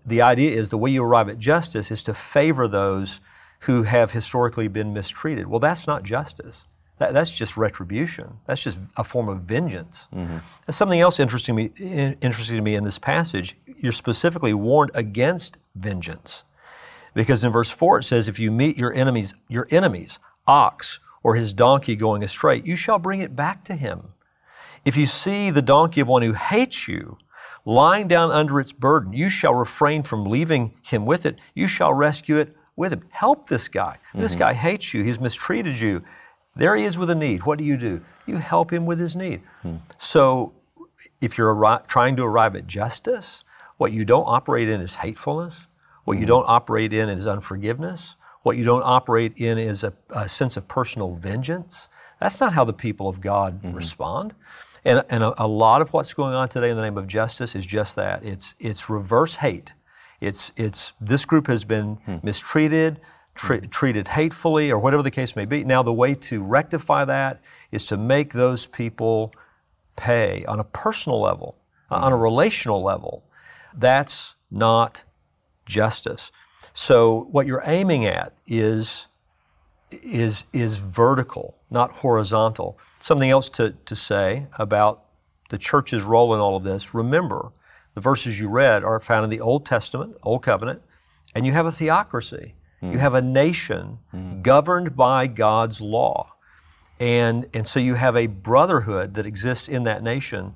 The 0.05 0.21
idea 0.21 0.51
is 0.51 0.69
the 0.69 0.77
way 0.77 0.91
you 0.91 1.03
arrive 1.03 1.29
at 1.29 1.39
justice 1.39 1.89
is 1.89 2.03
to 2.03 2.13
favor 2.13 2.67
those 2.67 3.21
who 3.61 3.83
have 3.83 4.11
historically 4.11 4.67
been 4.67 4.93
mistreated. 4.93 5.47
Well, 5.47 5.59
that's 5.59 5.87
not 5.87 6.03
justice. 6.03 6.65
That, 6.99 7.13
that's 7.13 7.35
just 7.35 7.57
retribution. 7.57 8.39
That's 8.45 8.61
just 8.61 8.79
a 8.95 9.03
form 9.03 9.29
of 9.29 9.41
vengeance. 9.41 10.07
Mm-hmm. 10.13 10.37
something 10.71 10.99
else 10.99 11.19
interesting, 11.19 11.55
me, 11.55 11.71
interesting 12.21 12.55
to 12.55 12.61
me 12.61 12.75
in 12.75 12.83
this 12.83 12.97
passage. 12.97 13.55
You're 13.77 13.91
specifically 13.91 14.53
warned 14.53 14.91
against 14.93 15.57
vengeance. 15.75 16.43
Because 17.13 17.43
in 17.43 17.51
verse 17.51 17.69
4 17.69 17.99
it 17.99 18.03
says, 18.03 18.27
If 18.27 18.39
you 18.39 18.51
meet 18.51 18.77
your 18.77 18.93
enemies, 18.93 19.33
your 19.47 19.67
enemies, 19.71 20.19
ox 20.47 20.99
or 21.23 21.35
his 21.35 21.53
donkey 21.53 21.95
going 21.95 22.23
astray, 22.23 22.61
you 22.63 22.75
shall 22.75 22.99
bring 22.99 23.21
it 23.21 23.35
back 23.35 23.63
to 23.65 23.75
him. 23.75 24.13
If 24.85 24.95
you 24.95 25.05
see 25.05 25.49
the 25.49 25.61
donkey 25.61 26.01
of 26.01 26.07
one 26.07 26.21
who 26.21 26.33
hates 26.33 26.87
you 26.87 27.17
lying 27.65 28.07
down 28.07 28.31
under 28.31 28.59
its 28.59 28.71
burden, 28.71 29.13
you 29.13 29.29
shall 29.29 29.53
refrain 29.53 30.03
from 30.03 30.25
leaving 30.25 30.73
him 30.83 31.05
with 31.05 31.25
it. 31.25 31.37
You 31.53 31.67
shall 31.67 31.93
rescue 31.93 32.37
it 32.37 32.55
with 32.75 32.93
him. 32.93 33.03
Help 33.09 33.49
this 33.49 33.67
guy. 33.67 33.97
Mm-hmm. 34.09 34.21
This 34.21 34.35
guy 34.35 34.53
hates 34.53 34.93
you. 34.93 35.03
He's 35.03 35.19
mistreated 35.19 35.79
you. 35.79 36.03
There 36.57 36.75
he 36.75 36.83
is 36.83 36.97
with 36.97 37.09
a 37.09 37.15
need. 37.15 37.45
What 37.45 37.57
do 37.57 37.63
you 37.63 37.77
do? 37.77 38.01
You 38.25 38.37
help 38.37 38.73
him 38.73 38.85
with 38.85 38.99
his 38.99 39.15
need. 39.15 39.41
Hmm. 39.61 39.75
So 39.97 40.53
if 41.21 41.37
you're 41.37 41.53
arri- 41.53 41.85
trying 41.87 42.15
to 42.17 42.23
arrive 42.23 42.55
at 42.55 42.67
justice, 42.67 43.43
what 43.77 43.91
you 43.91 44.05
don't 44.05 44.25
operate 44.25 44.67
in 44.67 44.81
is 44.81 44.95
hatefulness. 44.95 45.67
What 46.03 46.15
hmm. 46.15 46.21
you 46.21 46.27
don't 46.27 46.45
operate 46.47 46.93
in 46.93 47.09
is 47.09 47.27
unforgiveness. 47.27 48.15
What 48.41 48.57
you 48.57 48.63
don't 48.63 48.83
operate 48.83 49.37
in 49.37 49.57
is 49.57 49.83
a, 49.83 49.93
a 50.09 50.27
sense 50.27 50.57
of 50.57 50.67
personal 50.67 51.15
vengeance. 51.15 51.89
That's 52.19 52.39
not 52.39 52.53
how 52.53 52.63
the 52.63 52.73
people 52.73 53.07
of 53.07 53.21
God 53.21 53.61
mm-hmm. 53.61 53.75
respond. 53.75 54.33
And, 54.83 55.03
and 55.09 55.23
a, 55.23 55.43
a, 55.43 55.47
lot 55.47 55.81
of 55.81 55.91
what's 55.91 56.13
going 56.13 56.33
on 56.33 56.49
today 56.49 56.69
in 56.69 56.77
the 56.77 56.81
name 56.81 56.97
of 56.97 57.07
justice 57.07 57.55
is 57.55 57.65
just 57.65 57.95
that. 57.97 58.23
It's, 58.23 58.55
it's 58.59 58.89
reverse 58.89 59.35
hate. 59.35 59.73
It's, 60.21 60.51
it's 60.55 60.93
this 61.01 61.25
group 61.25 61.47
has 61.47 61.65
been 61.65 61.95
hmm. 61.95 62.17
mistreated 62.23 62.99
tre- 63.37 63.61
treated 63.61 64.09
hatefully 64.09 64.71
or 64.71 64.79
whatever 64.79 65.03
the 65.03 65.11
case 65.11 65.35
may 65.35 65.45
be. 65.45 65.63
Now, 65.63 65.83
the 65.83 65.93
way 65.93 66.15
to 66.15 66.43
rectify 66.43 67.05
that 67.05 67.39
is 67.71 67.85
to 67.87 67.97
make 67.97 68.33
those 68.33 68.65
people 68.65 69.33
pay 69.95 70.43
on 70.45 70.59
a 70.59 70.63
personal 70.63 71.21
level, 71.21 71.57
mm-hmm. 71.89 72.03
on 72.03 72.11
a 72.11 72.17
relational 72.17 72.83
level. 72.83 73.23
That's 73.73 74.35
not 74.51 75.03
justice. 75.65 76.31
So, 76.73 77.27
what 77.31 77.47
you're 77.47 77.63
aiming 77.65 78.05
at 78.05 78.33
is, 78.45 79.07
is, 79.91 80.45
is 80.51 80.77
vertical, 80.77 81.57
not 81.69 81.91
horizontal. 81.91 82.77
Something 82.99 83.29
else 83.29 83.49
to, 83.51 83.71
to 83.85 83.95
say 83.95 84.47
about 84.57 85.03
the 85.49 85.57
church's 85.57 86.03
role 86.03 86.33
in 86.33 86.39
all 86.39 86.57
of 86.57 86.63
this 86.63 86.93
remember, 86.93 87.51
the 87.93 88.01
verses 88.01 88.39
you 88.39 88.49
read 88.49 88.83
are 88.83 88.99
found 88.99 89.23
in 89.23 89.29
the 89.29 89.39
Old 89.39 89.65
Testament, 89.65 90.15
Old 90.23 90.43
Covenant, 90.43 90.81
and 91.33 91.45
you 91.45 91.53
have 91.53 91.65
a 91.65 91.71
theocracy. 91.71 92.53
Mm. 92.81 92.93
You 92.93 92.97
have 92.99 93.13
a 93.13 93.21
nation 93.21 93.99
mm. 94.13 94.41
governed 94.41 94.95
by 94.95 95.27
God's 95.27 95.81
law. 95.81 96.33
And, 96.99 97.47
and 97.53 97.67
so 97.67 97.79
you 97.79 97.95
have 97.95 98.15
a 98.15 98.27
brotherhood 98.27 99.13
that 99.15 99.25
exists 99.25 99.67
in 99.67 99.83
that 99.83 100.01
nation 100.01 100.55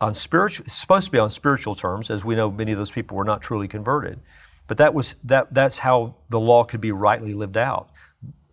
on 0.00 0.14
spiritual, 0.14 0.64
it's 0.64 0.74
supposed 0.74 1.06
to 1.06 1.12
be 1.12 1.18
on 1.18 1.28
spiritual 1.28 1.74
terms, 1.74 2.10
as 2.10 2.24
we 2.24 2.36
know 2.36 2.50
many 2.50 2.72
of 2.72 2.78
those 2.78 2.90
people 2.90 3.16
were 3.16 3.24
not 3.24 3.42
truly 3.42 3.68
converted. 3.68 4.20
But 4.66 4.76
that 4.76 4.94
was, 4.94 5.14
that, 5.24 5.52
that's 5.52 5.78
how 5.78 6.14
the 6.28 6.38
law 6.38 6.64
could 6.64 6.80
be 6.80 6.92
rightly 6.92 7.34
lived 7.34 7.56
out 7.56 7.90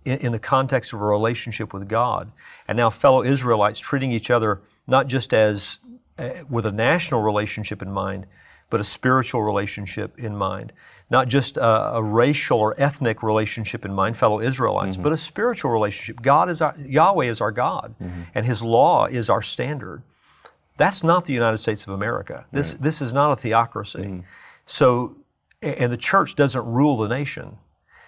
in, 0.05 0.17
in 0.19 0.31
the 0.31 0.39
context 0.39 0.93
of 0.93 1.01
a 1.01 1.05
relationship 1.05 1.73
with 1.73 1.87
God. 1.87 2.31
And 2.67 2.77
now 2.77 2.89
fellow 2.89 3.23
Israelites 3.23 3.79
treating 3.79 4.11
each 4.11 4.31
other 4.31 4.61
not 4.87 5.07
just 5.07 5.33
as 5.33 5.79
uh, 6.17 6.29
with 6.49 6.65
a 6.65 6.71
national 6.71 7.21
relationship 7.21 7.81
in 7.81 7.91
mind, 7.91 8.25
but 8.69 8.79
a 8.79 8.83
spiritual 8.83 9.43
relationship 9.43 10.17
in 10.17 10.35
mind 10.35 10.73
not 11.09 11.27
just 11.27 11.57
a, 11.57 11.95
a, 11.95 12.03
racial 12.03 12.59
or 12.59 12.73
ethnic 12.79 13.21
relationship 13.21 13.85
in 13.85 13.93
mind, 13.93 14.17
fellow 14.17 14.41
Israelites, 14.41 14.95
mm-hmm. 14.95 15.03
but 15.03 15.13
a 15.13 15.17
spiritual 15.17 15.71
relationship. 15.71 16.21
God 16.21 16.49
is 16.49 16.61
our, 16.61 16.75
Yahweh 16.79 17.25
is 17.25 17.41
our 17.41 17.51
God, 17.51 17.95
mm-hmm. 18.01 18.23
and 18.33 18.45
His 18.45 18.63
law 18.63 19.05
is 19.05 19.29
our 19.29 19.41
standard. 19.41 20.01
That's 20.77 21.03
not 21.03 21.25
the 21.25 21.33
United 21.33 21.59
States 21.59 21.85
of 21.87 21.93
America. 21.93 22.45
This, 22.51 22.73
right. 22.73 22.81
this 22.81 23.01
is 23.01 23.13
not 23.13 23.31
a 23.31 23.35
theocracy. 23.35 23.99
Mm-hmm. 23.99 24.19
So, 24.65 25.15
and 25.61 25.91
the 25.91 25.97
church 25.97 26.35
doesn't 26.35 26.65
rule 26.65 26.97
the 26.97 27.07
nation. 27.07 27.57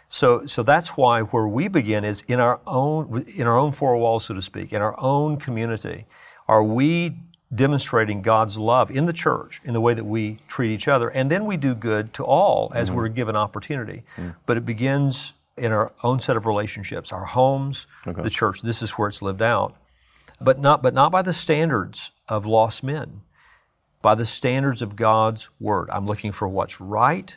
So, 0.09 0.45
so 0.45 0.63
that's 0.63 0.97
why 0.97 1.21
where 1.21 1.47
we 1.47 1.67
begin 1.67 2.03
is 2.03 2.23
in 2.27 2.39
our 2.39 2.61
own, 2.65 3.25
in 3.35 3.45
our 3.45 3.57
own 3.57 3.71
four 3.71 3.97
walls, 3.97 4.25
so 4.25 4.33
to 4.33 4.41
speak, 4.41 4.73
in 4.73 4.81
our 4.81 4.99
own 4.99 5.37
community. 5.37 6.05
Are 6.47 6.63
we 6.63 7.19
demonstrating 7.53 8.21
God's 8.21 8.57
love 8.57 8.91
in 8.91 9.05
the 9.05 9.13
church 9.13 9.61
in 9.63 9.73
the 9.73 9.81
way 9.81 9.93
that 9.93 10.03
we 10.03 10.39
treat 10.47 10.71
each 10.71 10.87
other? 10.87 11.09
And 11.09 11.31
then 11.31 11.45
we 11.45 11.57
do 11.57 11.73
good 11.73 12.13
to 12.15 12.23
all 12.23 12.71
as 12.75 12.89
mm-hmm. 12.89 12.97
we're 12.97 13.07
given 13.07 13.35
opportunity. 13.35 14.03
Mm-hmm. 14.17 14.31
But 14.45 14.57
it 14.57 14.65
begins 14.65 15.33
in 15.57 15.71
our 15.71 15.91
own 16.03 16.19
set 16.19 16.37
of 16.37 16.45
relationships, 16.45 17.11
our 17.11 17.25
homes, 17.25 17.87
okay. 18.07 18.21
the 18.21 18.29
church. 18.29 18.61
This 18.61 18.81
is 18.81 18.91
where 18.91 19.07
it's 19.07 19.21
lived 19.21 19.41
out. 19.41 19.75
But 20.39 20.59
not, 20.59 20.83
but 20.83 20.93
not 20.93 21.11
by 21.11 21.23
the 21.23 21.33
standards 21.33 22.11
of 22.29 22.45
lost 22.45 22.83
men, 22.83 23.21
by 24.03 24.13
the 24.13 24.25
standards 24.25 24.83
of 24.83 24.95
God's 24.95 25.49
word. 25.59 25.89
I'm 25.89 26.05
looking 26.05 26.31
for 26.31 26.47
what's 26.47 26.79
right. 26.79 27.35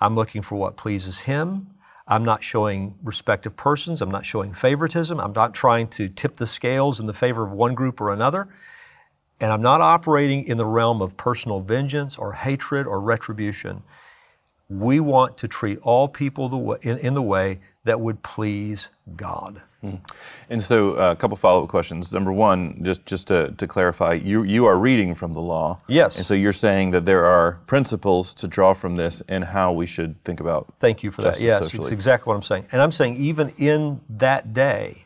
I'm 0.00 0.16
looking 0.16 0.42
for 0.42 0.56
what 0.56 0.76
pleases 0.76 1.20
Him. 1.20 1.68
I'm 2.08 2.24
not 2.24 2.42
showing 2.42 2.96
respect 3.04 3.46
of 3.46 3.56
persons. 3.56 4.02
I'm 4.02 4.10
not 4.10 4.26
showing 4.26 4.52
favoritism. 4.52 5.20
I'm 5.20 5.32
not 5.32 5.54
trying 5.54 5.86
to 5.88 6.08
tip 6.08 6.36
the 6.36 6.46
scales 6.46 6.98
in 6.98 7.06
the 7.06 7.12
favor 7.12 7.44
of 7.44 7.52
one 7.52 7.74
group 7.74 8.00
or 8.00 8.10
another. 8.10 8.48
And 9.40 9.52
I'm 9.52 9.62
not 9.62 9.80
operating 9.80 10.44
in 10.44 10.56
the 10.56 10.66
realm 10.66 11.00
of 11.00 11.16
personal 11.16 11.60
vengeance 11.60 12.18
or 12.18 12.32
hatred 12.32 12.86
or 12.86 13.00
retribution. 13.00 13.82
We 14.68 15.00
want 15.00 15.38
to 15.38 15.48
treat 15.48 15.78
all 15.80 16.08
people 16.08 16.48
the 16.48 16.56
way, 16.56 16.78
in, 16.82 16.98
in 16.98 17.14
the 17.14 17.22
way 17.22 17.60
that 17.84 18.00
would 18.00 18.22
please 18.22 18.90
God. 19.16 19.62
Mm. 19.82 19.98
And 20.50 20.60
so, 20.60 20.92
uh, 20.92 21.12
a 21.12 21.16
couple 21.16 21.36
follow 21.36 21.62
up 21.62 21.70
questions. 21.70 22.12
Number 22.12 22.32
one, 22.32 22.84
just 22.84 23.06
just 23.06 23.28
to, 23.28 23.52
to 23.52 23.66
clarify, 23.66 24.12
you 24.12 24.42
you 24.42 24.66
are 24.66 24.76
reading 24.76 25.14
from 25.14 25.32
the 25.32 25.40
law. 25.40 25.78
Yes. 25.88 26.18
And 26.18 26.26
so 26.26 26.34
you're 26.34 26.52
saying 26.52 26.90
that 26.90 27.06
there 27.06 27.24
are 27.24 27.52
principles 27.66 28.34
to 28.34 28.46
draw 28.46 28.74
from 28.74 28.96
this 28.96 29.22
and 29.26 29.42
how 29.42 29.72
we 29.72 29.86
should 29.86 30.22
think 30.22 30.38
about. 30.38 30.68
Thank 30.78 31.02
you 31.02 31.10
for 31.10 31.22
that. 31.22 31.40
Yes, 31.40 31.62
socially. 31.62 31.84
it's 31.84 31.92
exactly 31.92 32.30
what 32.30 32.36
I'm 32.36 32.42
saying. 32.42 32.66
And 32.72 32.82
I'm 32.82 32.92
saying 32.92 33.16
even 33.16 33.52
in 33.56 34.02
that 34.10 34.52
day, 34.52 35.04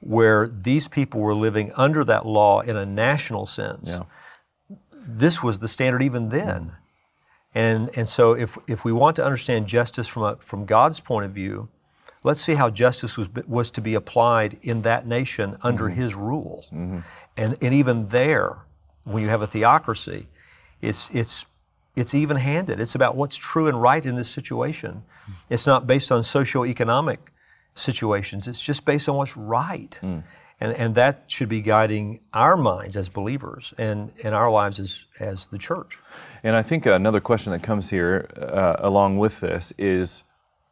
where 0.00 0.48
these 0.48 0.88
people 0.88 1.20
were 1.20 1.34
living 1.34 1.72
under 1.76 2.04
that 2.04 2.26
law 2.26 2.60
in 2.60 2.76
a 2.76 2.86
national 2.86 3.46
sense, 3.46 3.88
yeah. 3.88 4.04
this 4.92 5.42
was 5.42 5.58
the 5.58 5.68
standard 5.68 6.02
even 6.02 6.28
then. 6.28 6.72
And 7.54 7.90
and 7.96 8.08
so 8.08 8.32
if 8.32 8.56
if 8.66 8.84
we 8.84 8.92
want 8.92 9.16
to 9.16 9.24
understand 9.24 9.66
justice 9.66 10.06
from 10.06 10.22
a, 10.22 10.36
from 10.36 10.66
God's 10.66 11.00
point 11.00 11.24
of 11.24 11.32
view 11.32 11.68
Let's 12.24 12.40
see 12.40 12.54
how 12.54 12.70
justice 12.70 13.16
was, 13.16 13.28
was 13.46 13.70
to 13.70 13.80
be 13.80 13.94
applied 13.94 14.58
in 14.62 14.82
that 14.82 15.06
nation 15.06 15.56
under 15.62 15.84
mm-hmm. 15.84 16.00
his 16.00 16.14
rule. 16.14 16.66
Mm-hmm. 16.72 16.98
And, 17.36 17.56
and 17.62 17.74
even 17.74 18.08
there, 18.08 18.58
when 19.04 19.22
you 19.22 19.28
have 19.28 19.42
a 19.42 19.46
theocracy, 19.46 20.26
it's, 20.82 21.08
it's, 21.12 21.46
it's 21.94 22.14
even 22.14 22.36
handed. 22.36 22.80
It's 22.80 22.94
about 22.94 23.16
what's 23.16 23.36
true 23.36 23.68
and 23.68 23.80
right 23.80 24.04
in 24.04 24.16
this 24.16 24.28
situation. 24.28 25.04
It's 25.48 25.66
not 25.66 25.86
based 25.86 26.10
on 26.10 26.22
socioeconomic 26.22 27.18
situations, 27.78 28.48
it's 28.48 28.62
just 28.62 28.84
based 28.84 29.08
on 29.08 29.16
what's 29.16 29.36
right. 29.36 29.98
Mm. 30.02 30.24
And, 30.60 30.72
and 30.72 30.94
that 30.96 31.24
should 31.28 31.48
be 31.48 31.60
guiding 31.60 32.20
our 32.34 32.56
minds 32.56 32.96
as 32.96 33.08
believers 33.08 33.72
and, 33.78 34.10
and 34.24 34.34
our 34.34 34.50
lives 34.50 34.80
as, 34.80 35.04
as 35.20 35.46
the 35.46 35.58
church. 35.58 35.98
And 36.42 36.56
I 36.56 36.62
think 36.62 36.84
another 36.86 37.20
question 37.20 37.52
that 37.52 37.62
comes 37.62 37.90
here 37.90 38.28
uh, 38.36 38.74
along 38.80 39.18
with 39.18 39.40
this 39.40 39.72
is 39.78 40.24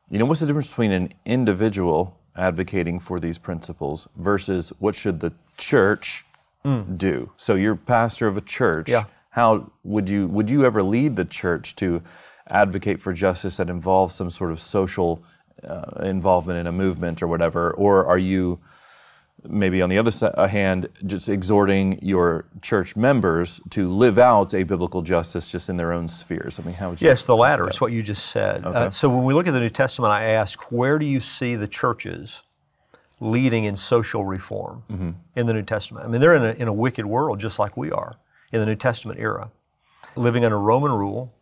you 0.08 0.18
know, 0.18 0.24
what's 0.24 0.40
the 0.40 0.46
difference 0.46 0.70
between 0.70 0.92
an 0.92 1.12
individual 1.24 2.20
advocating 2.36 3.00
for 3.00 3.18
these 3.18 3.38
principles 3.38 4.06
versus 4.16 4.72
what 4.78 4.94
should 4.94 5.20
the 5.20 5.32
church 5.56 6.24
mm. 6.64 6.96
do? 6.96 7.32
So 7.36 7.54
you're 7.54 7.74
pastor 7.74 8.26
of 8.26 8.36
a 8.36 8.40
church. 8.40 8.88
Yeah. 8.88 9.04
How 9.30 9.70
would 9.82 10.08
you 10.08 10.28
would 10.28 10.48
you 10.48 10.64
ever 10.64 10.82
lead 10.82 11.16
the 11.16 11.24
church 11.24 11.74
to 11.76 12.02
advocate 12.48 13.00
for 13.00 13.12
justice 13.12 13.56
that 13.56 13.68
involves 13.68 14.14
some 14.14 14.30
sort 14.30 14.52
of 14.52 14.60
social 14.60 15.24
uh, 15.64 16.02
involvement 16.02 16.58
in 16.58 16.66
a 16.66 16.72
movement 16.72 17.22
or 17.22 17.26
whatever, 17.26 17.72
or 17.72 18.06
are 18.06 18.18
you 18.18 18.60
maybe 19.48 19.82
on 19.82 19.88
the 19.88 19.98
other 19.98 20.10
uh, 20.36 20.46
hand, 20.46 20.88
just 21.04 21.28
exhorting 21.28 21.98
your 22.02 22.46
church 22.62 22.96
members 22.96 23.60
to 23.70 23.88
live 23.88 24.18
out 24.18 24.54
a 24.54 24.62
biblical 24.62 25.02
justice 25.02 25.50
just 25.50 25.68
in 25.68 25.76
their 25.76 25.92
own 25.92 26.08
spheres? 26.08 26.58
I 26.58 26.62
mean, 26.62 26.74
how 26.74 26.90
would 26.90 27.00
you? 27.00 27.08
Yes, 27.08 27.24
the 27.24 27.36
latter 27.36 27.68
is 27.68 27.80
what 27.80 27.92
you 27.92 28.02
just 28.02 28.26
said. 28.26 28.66
Okay. 28.66 28.76
Uh, 28.78 28.90
so 28.90 29.08
when 29.08 29.24
we 29.24 29.34
look 29.34 29.46
at 29.46 29.52
the 29.52 29.60
New 29.60 29.70
Testament, 29.70 30.12
I 30.12 30.24
ask, 30.24 30.72
where 30.72 30.98
do 30.98 31.06
you 31.06 31.20
see 31.20 31.54
the 31.54 31.68
churches 31.68 32.42
leading 33.20 33.64
in 33.64 33.76
social 33.76 34.24
reform 34.24 34.84
mm-hmm. 34.90 35.10
in 35.34 35.46
the 35.46 35.54
New 35.54 35.62
Testament? 35.62 36.06
I 36.06 36.08
mean, 36.08 36.20
they're 36.20 36.34
in 36.34 36.44
a, 36.44 36.52
in 36.52 36.68
a 36.68 36.72
wicked 36.72 37.06
world 37.06 37.40
just 37.40 37.58
like 37.58 37.76
we 37.76 37.90
are 37.90 38.16
in 38.52 38.60
the 38.60 38.66
New 38.66 38.76
Testament 38.76 39.20
era, 39.20 39.50
living 40.16 40.44
under 40.44 40.58
Roman 40.58 40.92
rule. 40.92 41.32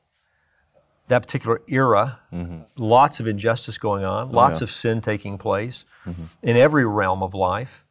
That 1.08 1.20
particular 1.20 1.60
era, 1.68 2.20
mm-hmm. 2.32 2.60
lots 2.76 3.20
of 3.20 3.26
injustice 3.26 3.76
going 3.78 4.04
on, 4.04 4.32
lots 4.32 4.56
oh, 4.56 4.58
yeah. 4.60 4.64
of 4.64 4.70
sin 4.70 5.00
taking 5.00 5.36
place 5.36 5.84
mm-hmm. 6.06 6.22
in 6.42 6.56
every 6.56 6.86
realm 6.86 7.22
of 7.22 7.34
life. 7.34 7.84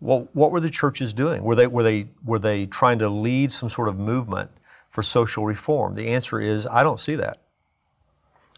Well, 0.00 0.28
what 0.32 0.50
were 0.50 0.60
the 0.60 0.70
churches 0.70 1.12
doing? 1.12 1.42
Were 1.42 1.54
they, 1.54 1.66
were, 1.66 1.82
they, 1.82 2.08
were 2.24 2.38
they 2.38 2.64
trying 2.64 2.98
to 3.00 3.10
lead 3.10 3.52
some 3.52 3.68
sort 3.68 3.88
of 3.88 3.98
movement 3.98 4.50
for 4.88 5.02
social 5.02 5.44
reform? 5.44 5.94
The 5.94 6.08
answer 6.08 6.40
is 6.40 6.66
I 6.66 6.82
don't 6.82 6.98
see 6.98 7.14
that. 7.16 7.42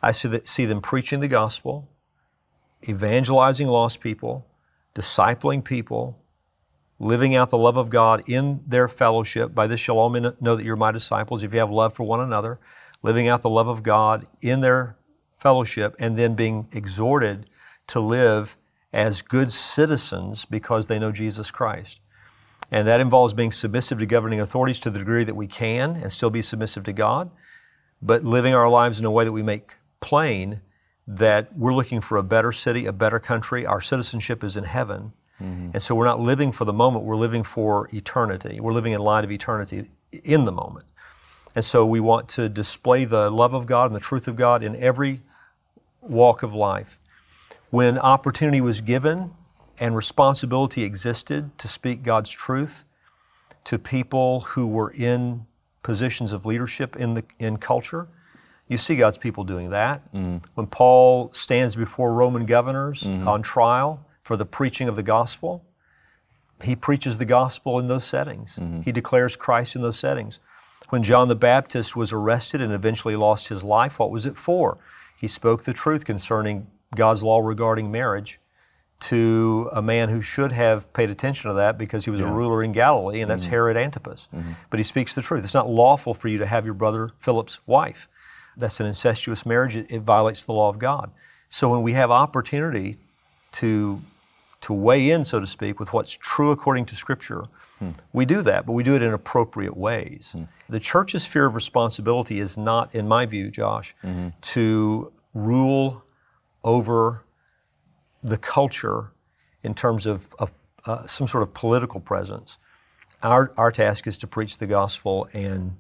I 0.01 0.13
see, 0.13 0.29
that, 0.29 0.47
see 0.47 0.65
them 0.65 0.81
preaching 0.81 1.21
the 1.21 1.29
gospel, 1.29 1.89
evangelizing 2.89 3.67
lost 3.67 4.01
people, 4.01 4.47
discipling 4.95 5.65
people, 5.65 6.19
living 6.99 7.35
out 7.35 7.51
the 7.51 7.59
love 7.59 7.77
of 7.77 7.91
God 7.91 8.23
in 8.29 8.63
their 8.67 8.87
fellowship. 8.87 9.55
By 9.55 9.67
this 9.67 9.81
shall 9.81 9.99
all 9.99 10.11
men 10.11 10.35
know 10.41 10.55
that 10.57 10.65
you're 10.65 10.77
my 10.77 10.93
disciples 10.93 11.43
if 11.43 11.53
you 11.53 11.61
have 11.61 11.71
love 11.71 11.95
for 11.95 12.05
one 12.05 12.21
another, 12.21 12.61
living 13.03 13.29
out 13.29 13.43
the 13.43 13.51
love 13.51 13.69
of 13.69 13.83
God 13.83 14.27
in 14.41 14.61
their 14.61 14.97
fellowship, 15.33 15.95
and 15.99 16.17
then 16.17 16.35
being 16.35 16.69
exhorted 16.73 17.47
to 17.89 18.01
live 18.01 18.57
as 18.93 19.23
good 19.23 19.53
citizens 19.53 20.45
because 20.45 20.87
they 20.87 20.99
know 20.99 21.11
Jesus 21.11 21.51
Christ. 21.51 21.99
And 22.71 22.87
that 22.87 23.01
involves 23.01 23.35
being 23.35 23.53
submissive 23.53 23.99
to 23.99 24.07
governing 24.07 24.41
authorities 24.41 24.81
to 24.81 24.91
the 24.91 24.99
degree 24.99 25.25
that 25.25 25.35
we 25.35 25.47
can 25.47 25.97
and 25.97 26.13
still 26.13 26.31
be 26.31 26.43
submissive 26.43 26.85
to 26.85 26.93
God, 26.93 27.31
but 28.01 28.25
living 28.25 28.55
our 28.55 28.69
lives 28.69 28.99
in 28.99 29.05
a 29.05 29.11
way 29.11 29.25
that 29.25 29.33
we 29.33 29.43
make 29.43 29.77
plain 30.01 30.61
that 31.07 31.57
we're 31.57 31.75
looking 31.75 32.01
for 32.01 32.17
a 32.17 32.23
better 32.23 32.53
city, 32.53 32.87
a 32.87 32.93
better 32.93 33.19
country. 33.19 33.67
Our 33.67 33.81
citizenship 33.81 34.45
is 34.45 34.57
in 34.57 34.65
heaven. 34.65 35.13
Mm-hmm. 35.41 35.71
And 35.75 35.83
so 35.83 35.95
we're 35.95 36.05
not 36.05 36.21
living 36.21 36.53
for 36.53 36.65
the 36.65 36.73
moment, 36.73 37.05
we're 37.05 37.17
living 37.17 37.43
for 37.43 37.89
eternity. 37.93 38.61
We're 38.61 38.73
living 38.73 38.93
in 38.93 39.01
light 39.01 39.25
of 39.25 39.33
eternity 39.33 39.91
in 40.25 40.45
the 40.45 40.53
moment. 40.53 40.87
And 41.55 41.65
so 41.65 41.85
we 41.85 42.01
want 42.01 42.29
to 42.31 42.49
display 42.49 43.05
the 43.05 43.31
love 43.31 43.55
of 43.55 43.67
God 43.67 43.87
and 43.87 43.95
the 43.95 44.01
truth 44.01 44.27
of 44.27 44.37
God 44.37 44.63
in 44.63 44.75
every 44.77 45.21
walk 46.01 46.43
of 46.43 46.55
life 46.55 46.99
when 47.73 47.99
opportunity 47.99 48.61
was 48.61 48.83
given 48.83 49.33
and 49.79 49.97
responsibility 49.97 50.83
existed 50.83 51.57
to 51.59 51.67
speak 51.67 52.03
God's 52.03 52.31
truth 52.31 52.85
to 53.65 53.79
people 53.79 54.41
who 54.41 54.67
were 54.67 54.91
in 54.91 55.47
positions 55.83 56.33
of 56.33 56.45
leadership 56.45 56.97
in, 56.97 57.15
the, 57.15 57.25
in 57.39 57.57
culture, 57.57 58.09
you 58.69 58.77
see 58.77 58.95
God's 58.95 59.17
people 59.17 59.43
doing 59.43 59.71
that. 59.71 60.13
Mm. 60.13 60.43
When 60.55 60.67
Paul 60.67 61.33
stands 61.33 61.75
before 61.75 62.13
Roman 62.13 62.45
governors 62.45 63.05
mm-hmm. 63.05 63.27
on 63.27 63.41
trial 63.41 64.05
for 64.23 64.37
the 64.37 64.45
preaching 64.45 64.87
of 64.87 64.95
the 64.95 65.03
gospel, 65.03 65.65
he 66.63 66.77
preaches 66.77 67.17
the 67.17 67.25
gospel 67.25 67.79
in 67.79 67.89
those 67.89 68.05
settings. 68.05 68.57
Mm-hmm. 68.57 68.83
He 68.83 68.93
declares 68.93 69.35
Christ 69.35 69.77
in 69.77 69.83
those 69.83 69.99
settings. 69.99 70.41
When 70.93 71.03
John 71.03 71.29
the 71.29 71.35
Baptist 71.35 71.97
was 71.97 72.13
arrested 72.13 72.61
and 72.61 72.71
eventually 72.71 73.17
lost 73.17 73.49
his 73.49 73.65
life, 73.65 73.99
what 73.99 74.11
was 74.11 74.27
it 74.27 74.37
for? 74.37 74.77
He 75.19 75.27
spoke 75.27 75.65
the 75.65 75.73
truth 75.73 76.05
concerning 76.05 76.67
God's 76.95 77.23
law 77.23 77.41
regarding 77.41 77.91
marriage 77.91 78.39
to 79.01 79.71
a 79.73 79.81
man 79.81 80.11
who 80.11 80.21
should 80.21 80.53
have 80.53 80.93
paid 80.93 81.09
attention 81.09 81.49
to 81.49 81.55
that 81.55 81.79
because 81.79 82.05
he 82.05 82.11
was 82.11 82.21
yeah. 82.21 82.29
a 82.29 82.35
ruler 82.35 82.63
in 82.63 82.73
Galilee, 82.73 83.23
and 83.23 83.31
that's 83.31 83.45
mm-hmm. 83.45 83.53
Herod 83.53 83.79
Antipas. 83.79 84.29
Mm-hmm. 84.35 84.53
But 84.69 84.81
he 84.81 84.85
speaks 84.85 85.15
the 85.15 85.23
truth. 85.23 85.45
It's 85.45 85.55
not 85.55 85.67
lawful 85.67 86.13
for 86.13 86.29
you 86.29 86.37
to 86.37 86.45
have 86.45 86.67
your 86.67 86.75
brother 86.75 87.13
Philip's 87.19 87.61
wife. 87.67 88.07
That's 88.55 88.79
an 88.79 88.85
incestuous 88.85 89.47
marriage. 89.47 89.75
It, 89.75 89.91
it 89.91 90.01
violates 90.01 90.45
the 90.45 90.53
law 90.53 90.69
of 90.69 90.79
God. 90.79 91.11
So 91.49 91.71
when 91.71 91.81
we 91.81 91.95
have 91.95 92.11
opportunity 92.11 92.97
to 93.53 93.99
to 94.61 94.75
weigh 94.75 95.11
in, 95.11 95.25
so 95.25 95.41
to 95.41 95.47
speak, 95.47 95.81
with 95.81 95.95
what's 95.95 96.13
true 96.13 96.51
according 96.51 96.85
to 96.85 96.97
Scripture, 96.97 97.47
hmm. 97.83 97.91
we 98.13 98.25
do 98.25 98.43
that, 98.43 98.67
but 98.67 98.73
we 98.73 98.83
do 98.83 98.95
it 98.95 99.03
in 99.03 99.13
appropriate 99.13 99.77
ways. 99.77 100.31
Hmm. 100.33 100.45
The 100.69 100.81
church's 100.81 101.27
fear 101.27 101.47
of 101.47 101.55
responsibility 101.55 102.41
is 102.41 102.57
not, 102.57 102.95
in 102.95 103.09
my 103.09 103.27
view, 103.27 103.51
Josh, 103.51 103.95
mm-hmm. 104.03 104.29
to 104.41 105.13
rule 105.35 106.05
over 106.65 107.25
the 108.23 108.39
culture 108.39 109.13
in 109.63 109.75
terms 109.75 110.07
of, 110.07 110.29
of 110.39 110.53
uh, 110.87 111.07
some 111.07 111.29
sort 111.29 111.43
of 111.43 111.55
political 111.55 112.01
presence. 112.01 112.59
Our, 113.23 113.53
our 113.57 113.71
task 113.71 114.07
is 114.07 114.19
to 114.19 114.27
preach 114.27 114.59
the 114.59 114.67
gospel, 114.67 115.29
and, 115.33 115.77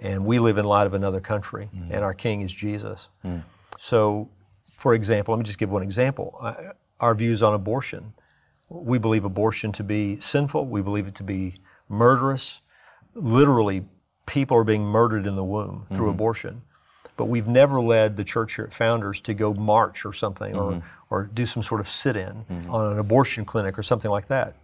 and 0.00 0.24
we 0.24 0.38
live 0.38 0.58
in 0.58 0.64
light 0.64 0.86
of 0.86 0.94
another 0.94 1.20
country, 1.20 1.68
mm. 1.74 1.90
and 1.90 2.04
our 2.04 2.14
king 2.14 2.42
is 2.42 2.52
Jesus. 2.52 3.08
Mm. 3.24 3.42
So, 3.78 4.30
for 4.72 4.94
example, 4.94 5.34
let 5.34 5.38
me 5.38 5.44
just 5.44 5.58
give 5.58 5.70
one 5.70 5.82
example. 5.82 6.38
Uh, 6.40 6.54
our 7.00 7.14
views 7.14 7.42
on 7.42 7.54
abortion. 7.54 8.12
We 8.68 8.98
believe 8.98 9.24
abortion 9.24 9.72
to 9.72 9.84
be 9.84 10.20
sinful, 10.20 10.66
we 10.66 10.82
believe 10.82 11.06
it 11.06 11.14
to 11.16 11.24
be 11.24 11.54
murderous. 11.88 12.60
literally 13.14 13.84
people 14.26 14.56
are 14.56 14.64
being 14.64 14.84
murdered 14.84 15.26
in 15.26 15.36
the 15.36 15.44
womb 15.44 15.86
through 15.88 15.98
mm-hmm. 15.98 16.08
abortion. 16.10 16.62
But 17.16 17.24
we've 17.24 17.48
never 17.48 17.80
led 17.80 18.16
the 18.16 18.24
church 18.24 18.54
here 18.54 18.64
at 18.64 18.72
Founders 18.74 19.20
to 19.22 19.34
go 19.34 19.54
march 19.54 20.04
or 20.04 20.12
something 20.12 20.54
or, 20.54 20.72
mm-hmm. 20.72 20.86
or 21.10 21.24
do 21.24 21.46
some 21.46 21.62
sort 21.62 21.80
of 21.80 21.88
sit 21.88 22.14
in 22.14 22.44
mm-hmm. 22.44 22.70
on 22.72 22.92
an 22.92 22.98
abortion 22.98 23.44
clinic 23.44 23.78
or 23.78 23.82
something 23.82 24.10
like 24.10 24.28
that. 24.28 24.54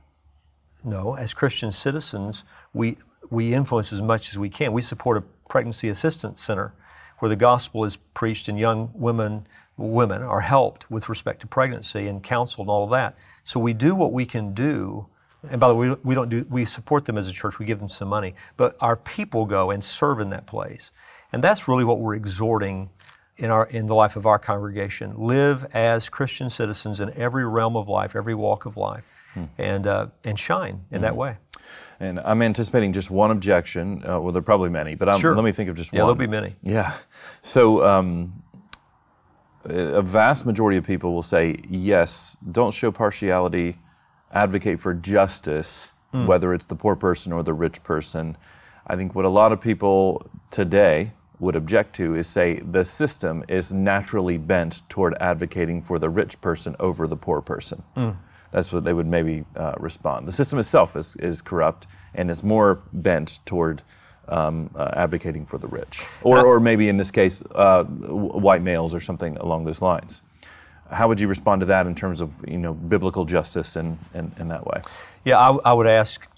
No, 0.84 1.16
as 1.16 1.32
Christian 1.32 1.72
citizens, 1.72 2.44
we, 2.74 2.98
we 3.30 3.54
influence 3.54 3.92
as 3.92 4.02
much 4.02 4.30
as 4.30 4.38
we 4.38 4.50
can. 4.50 4.72
We 4.72 4.82
support 4.82 5.16
a 5.16 5.22
pregnancy 5.48 5.88
assistance 5.88 6.42
center 6.42 6.74
where 7.18 7.28
the 7.28 7.36
gospel 7.36 7.84
is 7.84 7.96
preached 7.96 8.48
and 8.48 8.58
young 8.58 8.90
women 8.94 9.46
women 9.76 10.22
are 10.22 10.40
helped 10.40 10.90
with 10.90 11.08
respect 11.08 11.40
to 11.40 11.46
pregnancy 11.46 12.06
and 12.06 12.22
counseled 12.22 12.66
and 12.66 12.70
all 12.70 12.84
of 12.84 12.90
that. 12.90 13.16
So 13.44 13.58
we 13.60 13.72
do 13.72 13.94
what 13.94 14.12
we 14.12 14.24
can 14.26 14.54
do. 14.54 15.06
And 15.50 15.60
by 15.60 15.68
the 15.68 15.74
way, 15.74 15.90
we, 15.90 15.96
we 16.02 16.14
don't 16.14 16.28
do 16.30 16.46
we 16.48 16.64
support 16.64 17.04
them 17.04 17.18
as 17.18 17.28
a 17.28 17.32
church. 17.32 17.58
We 17.58 17.66
give 17.66 17.78
them 17.78 17.88
some 17.88 18.08
money, 18.08 18.34
but 18.56 18.76
our 18.80 18.96
people 18.96 19.44
go 19.44 19.70
and 19.70 19.84
serve 19.84 20.18
in 20.20 20.30
that 20.30 20.46
place, 20.46 20.90
and 21.32 21.44
that's 21.44 21.68
really 21.68 21.84
what 21.84 22.00
we're 22.00 22.14
exhorting 22.14 22.88
in 23.36 23.50
our 23.50 23.66
in 23.66 23.86
the 23.86 23.94
life 23.94 24.16
of 24.16 24.24
our 24.24 24.38
congregation. 24.38 25.12
Live 25.18 25.66
as 25.74 26.08
Christian 26.08 26.48
citizens 26.48 26.98
in 26.98 27.12
every 27.12 27.44
realm 27.46 27.76
of 27.76 27.88
life, 27.90 28.16
every 28.16 28.34
walk 28.34 28.64
of 28.64 28.78
life, 28.78 29.04
and 29.58 29.86
uh, 29.86 30.06
and 30.24 30.38
shine 30.38 30.80
in 30.90 31.02
that 31.02 31.14
way. 31.16 31.36
And 32.00 32.20
I'm 32.20 32.40
anticipating 32.40 32.94
just 32.94 33.10
one 33.10 33.30
objection. 33.30 34.02
Uh, 34.02 34.20
well, 34.20 34.32
there 34.32 34.40
are 34.40 34.42
probably 34.42 34.70
many, 34.70 34.94
but 34.94 35.08
I'm, 35.10 35.20
Sure. 35.20 35.34
let 35.34 35.44
me 35.44 35.52
think 35.52 35.68
of 35.68 35.76
just 35.76 35.92
Yeah, 35.92 36.04
one. 36.04 36.08
Yeah, 36.10 36.14
there'll 36.26 36.30
be 36.30 36.40
many. 36.40 36.54
Yeah. 36.62 36.94
So 37.42 37.84
um, 37.86 38.42
a 39.64 40.02
vast 40.02 40.46
majority 40.46 40.76
of 40.78 40.84
people 40.84 41.14
will 41.14 41.22
say, 41.22 41.56
yes, 41.68 42.36
don't 42.50 42.72
show 42.72 42.90
partiality, 42.92 43.78
advocate 44.32 44.80
for 44.80 44.94
justice, 44.94 45.94
Hmm. 46.12 46.26
whether 46.26 46.54
it's 46.54 46.66
the 46.66 46.76
poor 46.76 46.94
person 46.94 47.32
or 47.32 47.42
the 47.42 47.52
rich 47.52 47.82
person. 47.82 48.36
I 48.86 48.94
think 48.94 49.16
what 49.16 49.24
a 49.24 49.28
lot 49.28 49.50
of 49.50 49.60
people 49.60 50.30
today 50.50 51.12
would 51.40 51.56
object 51.56 51.92
to 51.96 52.14
is 52.14 52.28
say 52.28 52.60
the 52.60 52.84
system 52.84 53.42
is 53.48 53.72
naturally 53.72 54.38
bent 54.38 54.88
toward 54.88 55.16
advocating 55.20 55.82
for 55.82 55.98
the 55.98 56.08
rich 56.08 56.40
person 56.40 56.76
over 56.78 57.08
the 57.08 57.16
poor 57.16 57.40
person. 57.40 57.82
Hmm. 57.96 58.10
That's 58.52 58.72
what 58.72 58.84
they 58.84 58.92
would 58.92 59.08
maybe 59.08 59.44
uh, 59.56 59.72
respond. 59.80 60.28
The 60.28 60.32
system 60.32 60.60
itself 60.60 60.94
is, 60.94 61.16
is 61.16 61.42
corrupt 61.42 61.88
and 62.14 62.30
is 62.30 62.44
more 62.44 62.82
bent 62.92 63.40
toward 63.44 63.82
um, 64.28 64.70
uh, 64.74 64.90
advocating 64.94 65.44
for 65.44 65.58
the 65.58 65.66
rich, 65.66 66.04
or, 66.22 66.44
or 66.44 66.60
maybe 66.60 66.88
in 66.88 66.96
this 66.96 67.10
case, 67.10 67.42
uh, 67.54 67.84
white 67.84 68.62
males 68.62 68.94
or 68.94 69.00
something 69.00 69.36
along 69.38 69.64
those 69.64 69.82
lines. 69.82 70.22
How 70.90 71.08
would 71.08 71.18
you 71.18 71.28
respond 71.28 71.60
to 71.60 71.66
that 71.66 71.86
in 71.86 71.94
terms 71.94 72.20
of 72.20 72.42
you 72.46 72.58
know 72.58 72.74
biblical 72.74 73.24
justice 73.24 73.76
and 73.76 73.98
in, 74.14 74.32
in, 74.38 74.48
that 74.48 74.66
way? 74.66 74.82
Yeah, 75.24 75.38
I, 75.38 75.56
I 75.64 75.72
would 75.72 75.86
ask. 75.86 76.28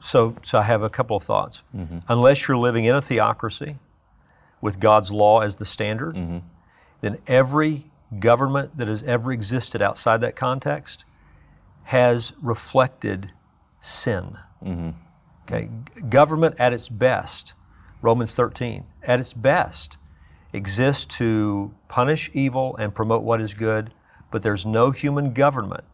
So, 0.00 0.34
so 0.42 0.58
I 0.58 0.62
have 0.62 0.82
a 0.82 0.88
couple 0.88 1.14
of 1.14 1.22
thoughts. 1.22 1.62
Unless 2.08 2.48
you're 2.48 2.56
living 2.56 2.86
in 2.86 2.94
a 2.94 3.02
theocracy 3.02 3.76
with 4.62 4.80
God's 4.80 5.10
law 5.10 5.40
as 5.40 5.56
the 5.56 5.66
standard, 5.66 6.16
then 7.02 7.18
every 7.26 7.84
government 8.18 8.76
that 8.78 8.88
has 8.88 9.02
ever 9.02 9.30
existed 9.32 9.82
outside 9.82 10.20
that 10.22 10.36
context 10.36 11.04
has 11.84 12.32
reflected 12.40 13.30
sin. 13.80 14.38
Okay, 15.44 15.70
government 16.08 16.54
at 16.58 16.72
its 16.72 16.88
best, 16.88 17.54
Romans 18.00 18.34
13, 18.34 18.84
at 19.02 19.18
its 19.18 19.32
best, 19.32 19.96
exists 20.52 21.04
to 21.16 21.74
punish 21.88 22.30
evil 22.32 22.76
and 22.76 22.94
promote 22.94 23.22
what 23.22 23.40
is 23.40 23.54
good, 23.54 23.92
but 24.30 24.42
there's 24.42 24.64
no 24.64 24.90
human 24.90 25.32
government 25.32 25.84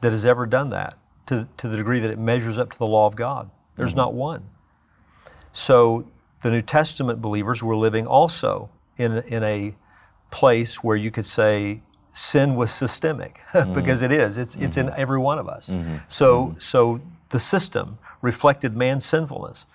that 0.00 0.12
has 0.12 0.24
ever 0.24 0.46
done 0.46 0.70
that 0.70 0.96
to, 1.26 1.48
to 1.56 1.68
the 1.68 1.76
degree 1.76 2.00
that 2.00 2.10
it 2.10 2.18
measures 2.18 2.58
up 2.58 2.72
to 2.72 2.78
the 2.78 2.86
law 2.86 3.06
of 3.06 3.16
God. 3.16 3.50
There's 3.76 3.90
mm-hmm. 3.90 3.98
not 3.98 4.14
one. 4.14 4.48
So 5.52 6.08
the 6.42 6.50
New 6.50 6.62
Testament 6.62 7.20
believers 7.20 7.62
were 7.62 7.76
living 7.76 8.06
also 8.06 8.70
in, 8.96 9.18
in 9.24 9.42
a 9.42 9.74
place 10.30 10.82
where 10.82 10.96
you 10.96 11.10
could 11.10 11.26
say 11.26 11.82
sin 12.12 12.56
was 12.56 12.70
systemic 12.70 13.40
mm-hmm. 13.52 13.74
because 13.74 14.02
it 14.02 14.12
is. 14.12 14.38
It's, 14.38 14.56
it's 14.56 14.76
in 14.76 14.86
mm-hmm. 14.86 15.00
every 15.00 15.18
one 15.18 15.38
of 15.38 15.48
us. 15.48 15.70
So, 16.08 16.54
so 16.58 17.00
the 17.30 17.38
system 17.38 17.98
reflected 18.22 18.76
man's 18.76 19.04
sinfulness. 19.04 19.66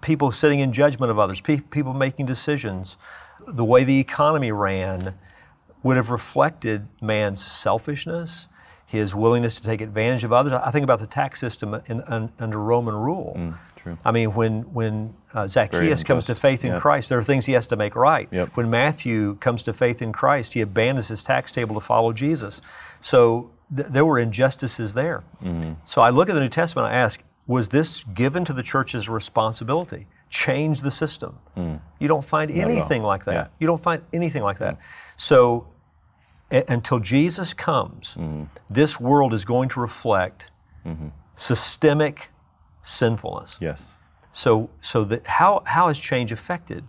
People 0.00 0.32
sitting 0.32 0.58
in 0.60 0.72
judgment 0.72 1.10
of 1.10 1.18
others, 1.18 1.40
pe- 1.40 1.60
people 1.60 1.94
making 1.94 2.26
decisions, 2.26 2.96
the 3.46 3.64
way 3.64 3.84
the 3.84 3.98
economy 4.00 4.50
ran 4.52 5.14
would 5.82 5.96
have 5.96 6.10
reflected 6.10 6.86
man's 7.00 7.44
selfishness, 7.44 8.48
his 8.86 9.14
willingness 9.14 9.56
to 9.56 9.62
take 9.62 9.80
advantage 9.80 10.22
of 10.22 10.32
others. 10.32 10.52
I 10.52 10.70
think 10.70 10.84
about 10.84 10.98
the 10.98 11.06
tax 11.06 11.40
system 11.40 11.80
in, 11.86 12.02
un, 12.02 12.30
under 12.38 12.58
Roman 12.58 12.94
rule. 12.94 13.54
true. 13.74 13.96
I 14.04 14.12
mean, 14.12 14.34
when 14.34 14.62
when 14.74 15.14
uh, 15.32 15.46
Zacchaeus 15.48 16.04
comes 16.04 16.26
to 16.26 16.34
faith 16.34 16.64
in 16.64 16.72
Yeah. 16.72 16.80
Christ, 16.80 17.08
there 17.08 17.18
are 17.18 17.22
things 17.22 17.46
he 17.46 17.52
has 17.54 17.66
to 17.68 17.76
make 17.76 17.96
right. 17.96 18.28
Yep. 18.30 18.50
When 18.54 18.68
Matthew 18.70 19.36
comes 19.36 19.62
to 19.64 19.72
faith 19.72 20.02
in 20.02 20.12
Christ, 20.12 20.52
he 20.54 20.60
abandons 20.60 21.08
his 21.08 21.24
tax 21.24 21.52
table 21.52 21.74
to 21.74 21.80
follow 21.80 22.12
Jesus. 22.12 22.60
So 23.00 23.50
th- 23.74 23.88
there 23.88 24.04
were 24.04 24.18
injustices 24.18 24.92
there. 24.94 25.22
Mm-hmm. 25.42 25.72
So 25.86 26.02
I 26.02 26.10
look 26.10 26.28
at 26.28 26.34
the 26.34 26.40
New 26.40 26.48
Testament. 26.50 26.86
I 26.88 26.92
ask, 26.94 27.22
was 27.46 27.68
this 27.70 28.04
given 28.04 28.44
to 28.44 28.52
the 28.52 28.62
church 28.62 28.94
as 28.94 29.08
a 29.08 29.12
responsibility? 29.12 30.06
Change 30.30 30.80
the 30.80 30.90
system. 30.90 31.38
You 31.98 32.08
don't 32.08 32.24
find 32.24 32.50
Mm. 32.50 32.56
all. 32.64 32.70
anything 32.70 33.02
like 33.02 33.24
that. 33.24 33.34
Yeah. 33.34 33.46
You 33.58 33.66
don't 33.66 33.82
find 33.82 34.02
anything 34.12 34.42
like 34.42 34.58
that. 34.58 34.78
So 35.16 35.66
a- 36.50 36.64
until 36.68 36.98
Jesus 37.00 37.52
comes, 37.54 38.14
Mm-hmm. 38.18 38.44
this 38.70 38.98
world 39.00 39.34
is 39.34 39.44
going 39.44 39.68
to 39.70 39.80
reflect 39.80 40.50
systemic 41.36 42.30
sinfulness. 42.82 43.58
Yes. 43.60 44.00
So, 44.32 44.70
so 44.80 45.04
that 45.04 45.26
how, 45.26 45.62
how 45.66 45.88
has 45.88 45.98
change 45.98 46.32
affected? 46.32 46.84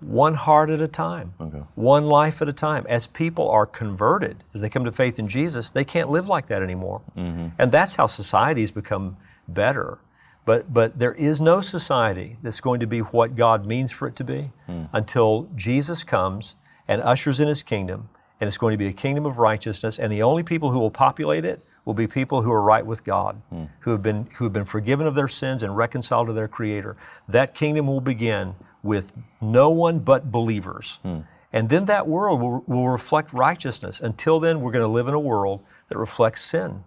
One 0.00 0.34
heart 0.34 0.68
at 0.70 0.82
a 0.82 0.88
time, 0.88 1.32
one 1.76 2.06
life 2.06 2.42
at 2.42 2.48
a 2.48 2.52
time. 2.52 2.84
As 2.90 3.06
people 3.06 3.48
are 3.48 3.64
converted, 3.64 4.44
as 4.52 4.60
they 4.60 4.68
come 4.68 4.84
to 4.84 4.92
faith 4.92 5.18
in 5.18 5.28
Jesus, 5.28 5.70
they 5.70 5.84
can't 5.84 6.10
live 6.10 6.28
like 6.28 6.46
that 6.48 6.62
anymore. 6.62 7.00
And 7.16 7.72
that's 7.72 7.94
how 7.94 8.06
societies 8.06 8.70
become 8.70 9.16
better. 9.48 9.98
But, 10.44 10.72
but 10.72 10.98
there 10.98 11.14
is 11.14 11.40
no 11.40 11.60
society 11.60 12.36
that's 12.42 12.60
going 12.60 12.80
to 12.80 12.86
be 12.86 13.00
what 13.00 13.34
God 13.34 13.64
means 13.66 13.92
for 13.92 14.06
it 14.06 14.16
to 14.16 14.24
be 14.24 14.50
hmm. 14.66 14.84
until 14.92 15.48
Jesus 15.56 16.04
comes 16.04 16.54
and 16.86 17.00
ushers 17.00 17.40
in 17.40 17.48
his 17.48 17.62
kingdom. 17.62 18.10
And 18.40 18.48
it's 18.48 18.58
going 18.58 18.72
to 18.72 18.78
be 18.78 18.88
a 18.88 18.92
kingdom 18.92 19.24
of 19.24 19.38
righteousness. 19.38 19.98
And 19.98 20.12
the 20.12 20.22
only 20.22 20.42
people 20.42 20.70
who 20.70 20.78
will 20.78 20.90
populate 20.90 21.44
it 21.44 21.66
will 21.84 21.94
be 21.94 22.06
people 22.06 22.42
who 22.42 22.52
are 22.52 22.60
right 22.60 22.84
with 22.84 23.04
God, 23.04 23.40
hmm. 23.48 23.64
who, 23.80 23.92
have 23.92 24.02
been, 24.02 24.28
who 24.36 24.44
have 24.44 24.52
been 24.52 24.66
forgiven 24.66 25.06
of 25.06 25.14
their 25.14 25.28
sins 25.28 25.62
and 25.62 25.76
reconciled 25.76 26.26
to 26.26 26.32
their 26.34 26.48
Creator. 26.48 26.96
That 27.26 27.54
kingdom 27.54 27.86
will 27.86 28.02
begin 28.02 28.54
with 28.82 29.12
no 29.40 29.70
one 29.70 30.00
but 30.00 30.30
believers. 30.30 30.98
Hmm. 31.02 31.20
And 31.54 31.68
then 31.68 31.84
that 31.86 32.08
world 32.08 32.40
will, 32.40 32.64
will 32.66 32.88
reflect 32.88 33.32
righteousness. 33.32 34.00
Until 34.00 34.40
then, 34.40 34.60
we're 34.60 34.72
going 34.72 34.84
to 34.84 34.88
live 34.88 35.06
in 35.06 35.14
a 35.14 35.20
world 35.20 35.60
that 35.94 36.00
reflects 36.00 36.42
sin. 36.42 36.82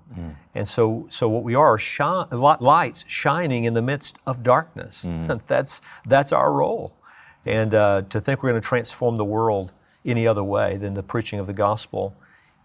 And 0.53 0.67
so, 0.67 1.07
so 1.09 1.29
what 1.29 1.43
we 1.43 1.55
are 1.55 1.79
are 1.99 2.27
lights 2.59 3.05
shining 3.07 3.63
in 3.63 3.73
the 3.73 3.81
midst 3.81 4.17
of 4.27 4.43
darkness. 4.43 5.05
that's, 5.47 5.81
that's 6.05 6.33
our 6.33 6.51
role. 6.51 6.93
And 7.45 7.73
uh, 7.73 8.01
to 8.09 8.19
think 8.19 8.43
we're 8.43 8.49
going 8.49 8.61
to 8.61 8.67
transform 8.67 9.15
the 9.15 9.23
world 9.23 9.71
any 10.05 10.27
other 10.27 10.43
way 10.43 10.75
than 10.75 10.93
the 10.93 11.03
preaching 11.03 11.39
of 11.39 11.47
the 11.47 11.53
gospel 11.53 12.17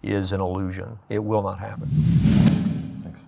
is 0.02 0.32
an 0.32 0.40
illusion. 0.40 0.98
It 1.08 1.20
will 1.20 1.42
not 1.42 1.60
happen. 1.60 1.88
Thanks. 3.02 3.26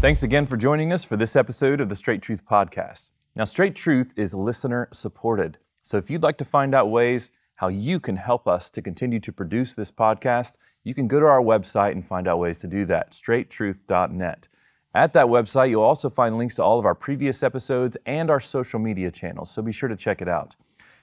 Thanks 0.00 0.22
again 0.22 0.46
for 0.46 0.56
joining 0.56 0.94
us 0.94 1.04
for 1.04 1.18
this 1.18 1.36
episode 1.36 1.78
of 1.82 1.90
the 1.90 1.96
Straight 1.96 2.22
Truth 2.22 2.46
Podcast. 2.46 3.10
Now, 3.34 3.44
Straight 3.44 3.76
Truth 3.76 4.14
is 4.16 4.32
listener 4.32 4.88
supported. 4.92 5.58
So 5.82 5.98
if 5.98 6.08
you'd 6.08 6.22
like 6.22 6.38
to 6.38 6.44
find 6.46 6.74
out 6.74 6.90
ways 6.90 7.30
how 7.56 7.68
you 7.68 8.00
can 8.00 8.16
help 8.16 8.48
us 8.48 8.70
to 8.70 8.80
continue 8.80 9.20
to 9.20 9.32
produce 9.32 9.74
this 9.74 9.92
podcast, 9.92 10.54
you 10.84 10.94
can 10.94 11.08
go 11.08 11.20
to 11.20 11.26
our 11.26 11.40
website 11.40 11.92
and 11.92 12.06
find 12.06 12.26
out 12.26 12.38
ways 12.38 12.58
to 12.60 12.66
do 12.66 12.84
that, 12.86 13.12
straighttruth.net. 13.12 14.48
At 14.94 15.14
that 15.14 15.26
website, 15.26 15.70
you'll 15.70 15.82
also 15.82 16.10
find 16.10 16.36
links 16.36 16.56
to 16.56 16.64
all 16.64 16.78
of 16.78 16.84
our 16.84 16.94
previous 16.94 17.42
episodes 17.42 17.96
and 18.04 18.30
our 18.30 18.40
social 18.40 18.78
media 18.78 19.10
channels, 19.10 19.50
so 19.50 19.62
be 19.62 19.72
sure 19.72 19.88
to 19.88 19.96
check 19.96 20.20
it 20.20 20.28
out. 20.28 20.54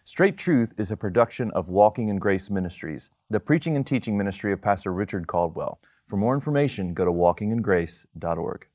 Straight 0.04 0.38
Truth 0.38 0.74
is 0.78 0.92
a 0.92 0.98
production 0.98 1.52
of 1.52 1.70
Walking 1.70 2.10
in 2.10 2.18
Grace 2.18 2.50
Ministries, 2.50 3.10
the 3.30 3.40
preaching 3.40 3.76
and 3.76 3.86
teaching 3.86 4.18
ministry 4.18 4.52
of 4.54 4.62
Pastor 4.62 4.94
Richard 4.94 5.28
Caldwell. 5.28 5.80
For 6.08 6.18
more 6.18 6.34
information, 6.34 6.94
go 6.94 7.06
to 7.06 7.12
walkingingrace.org. 7.12 8.68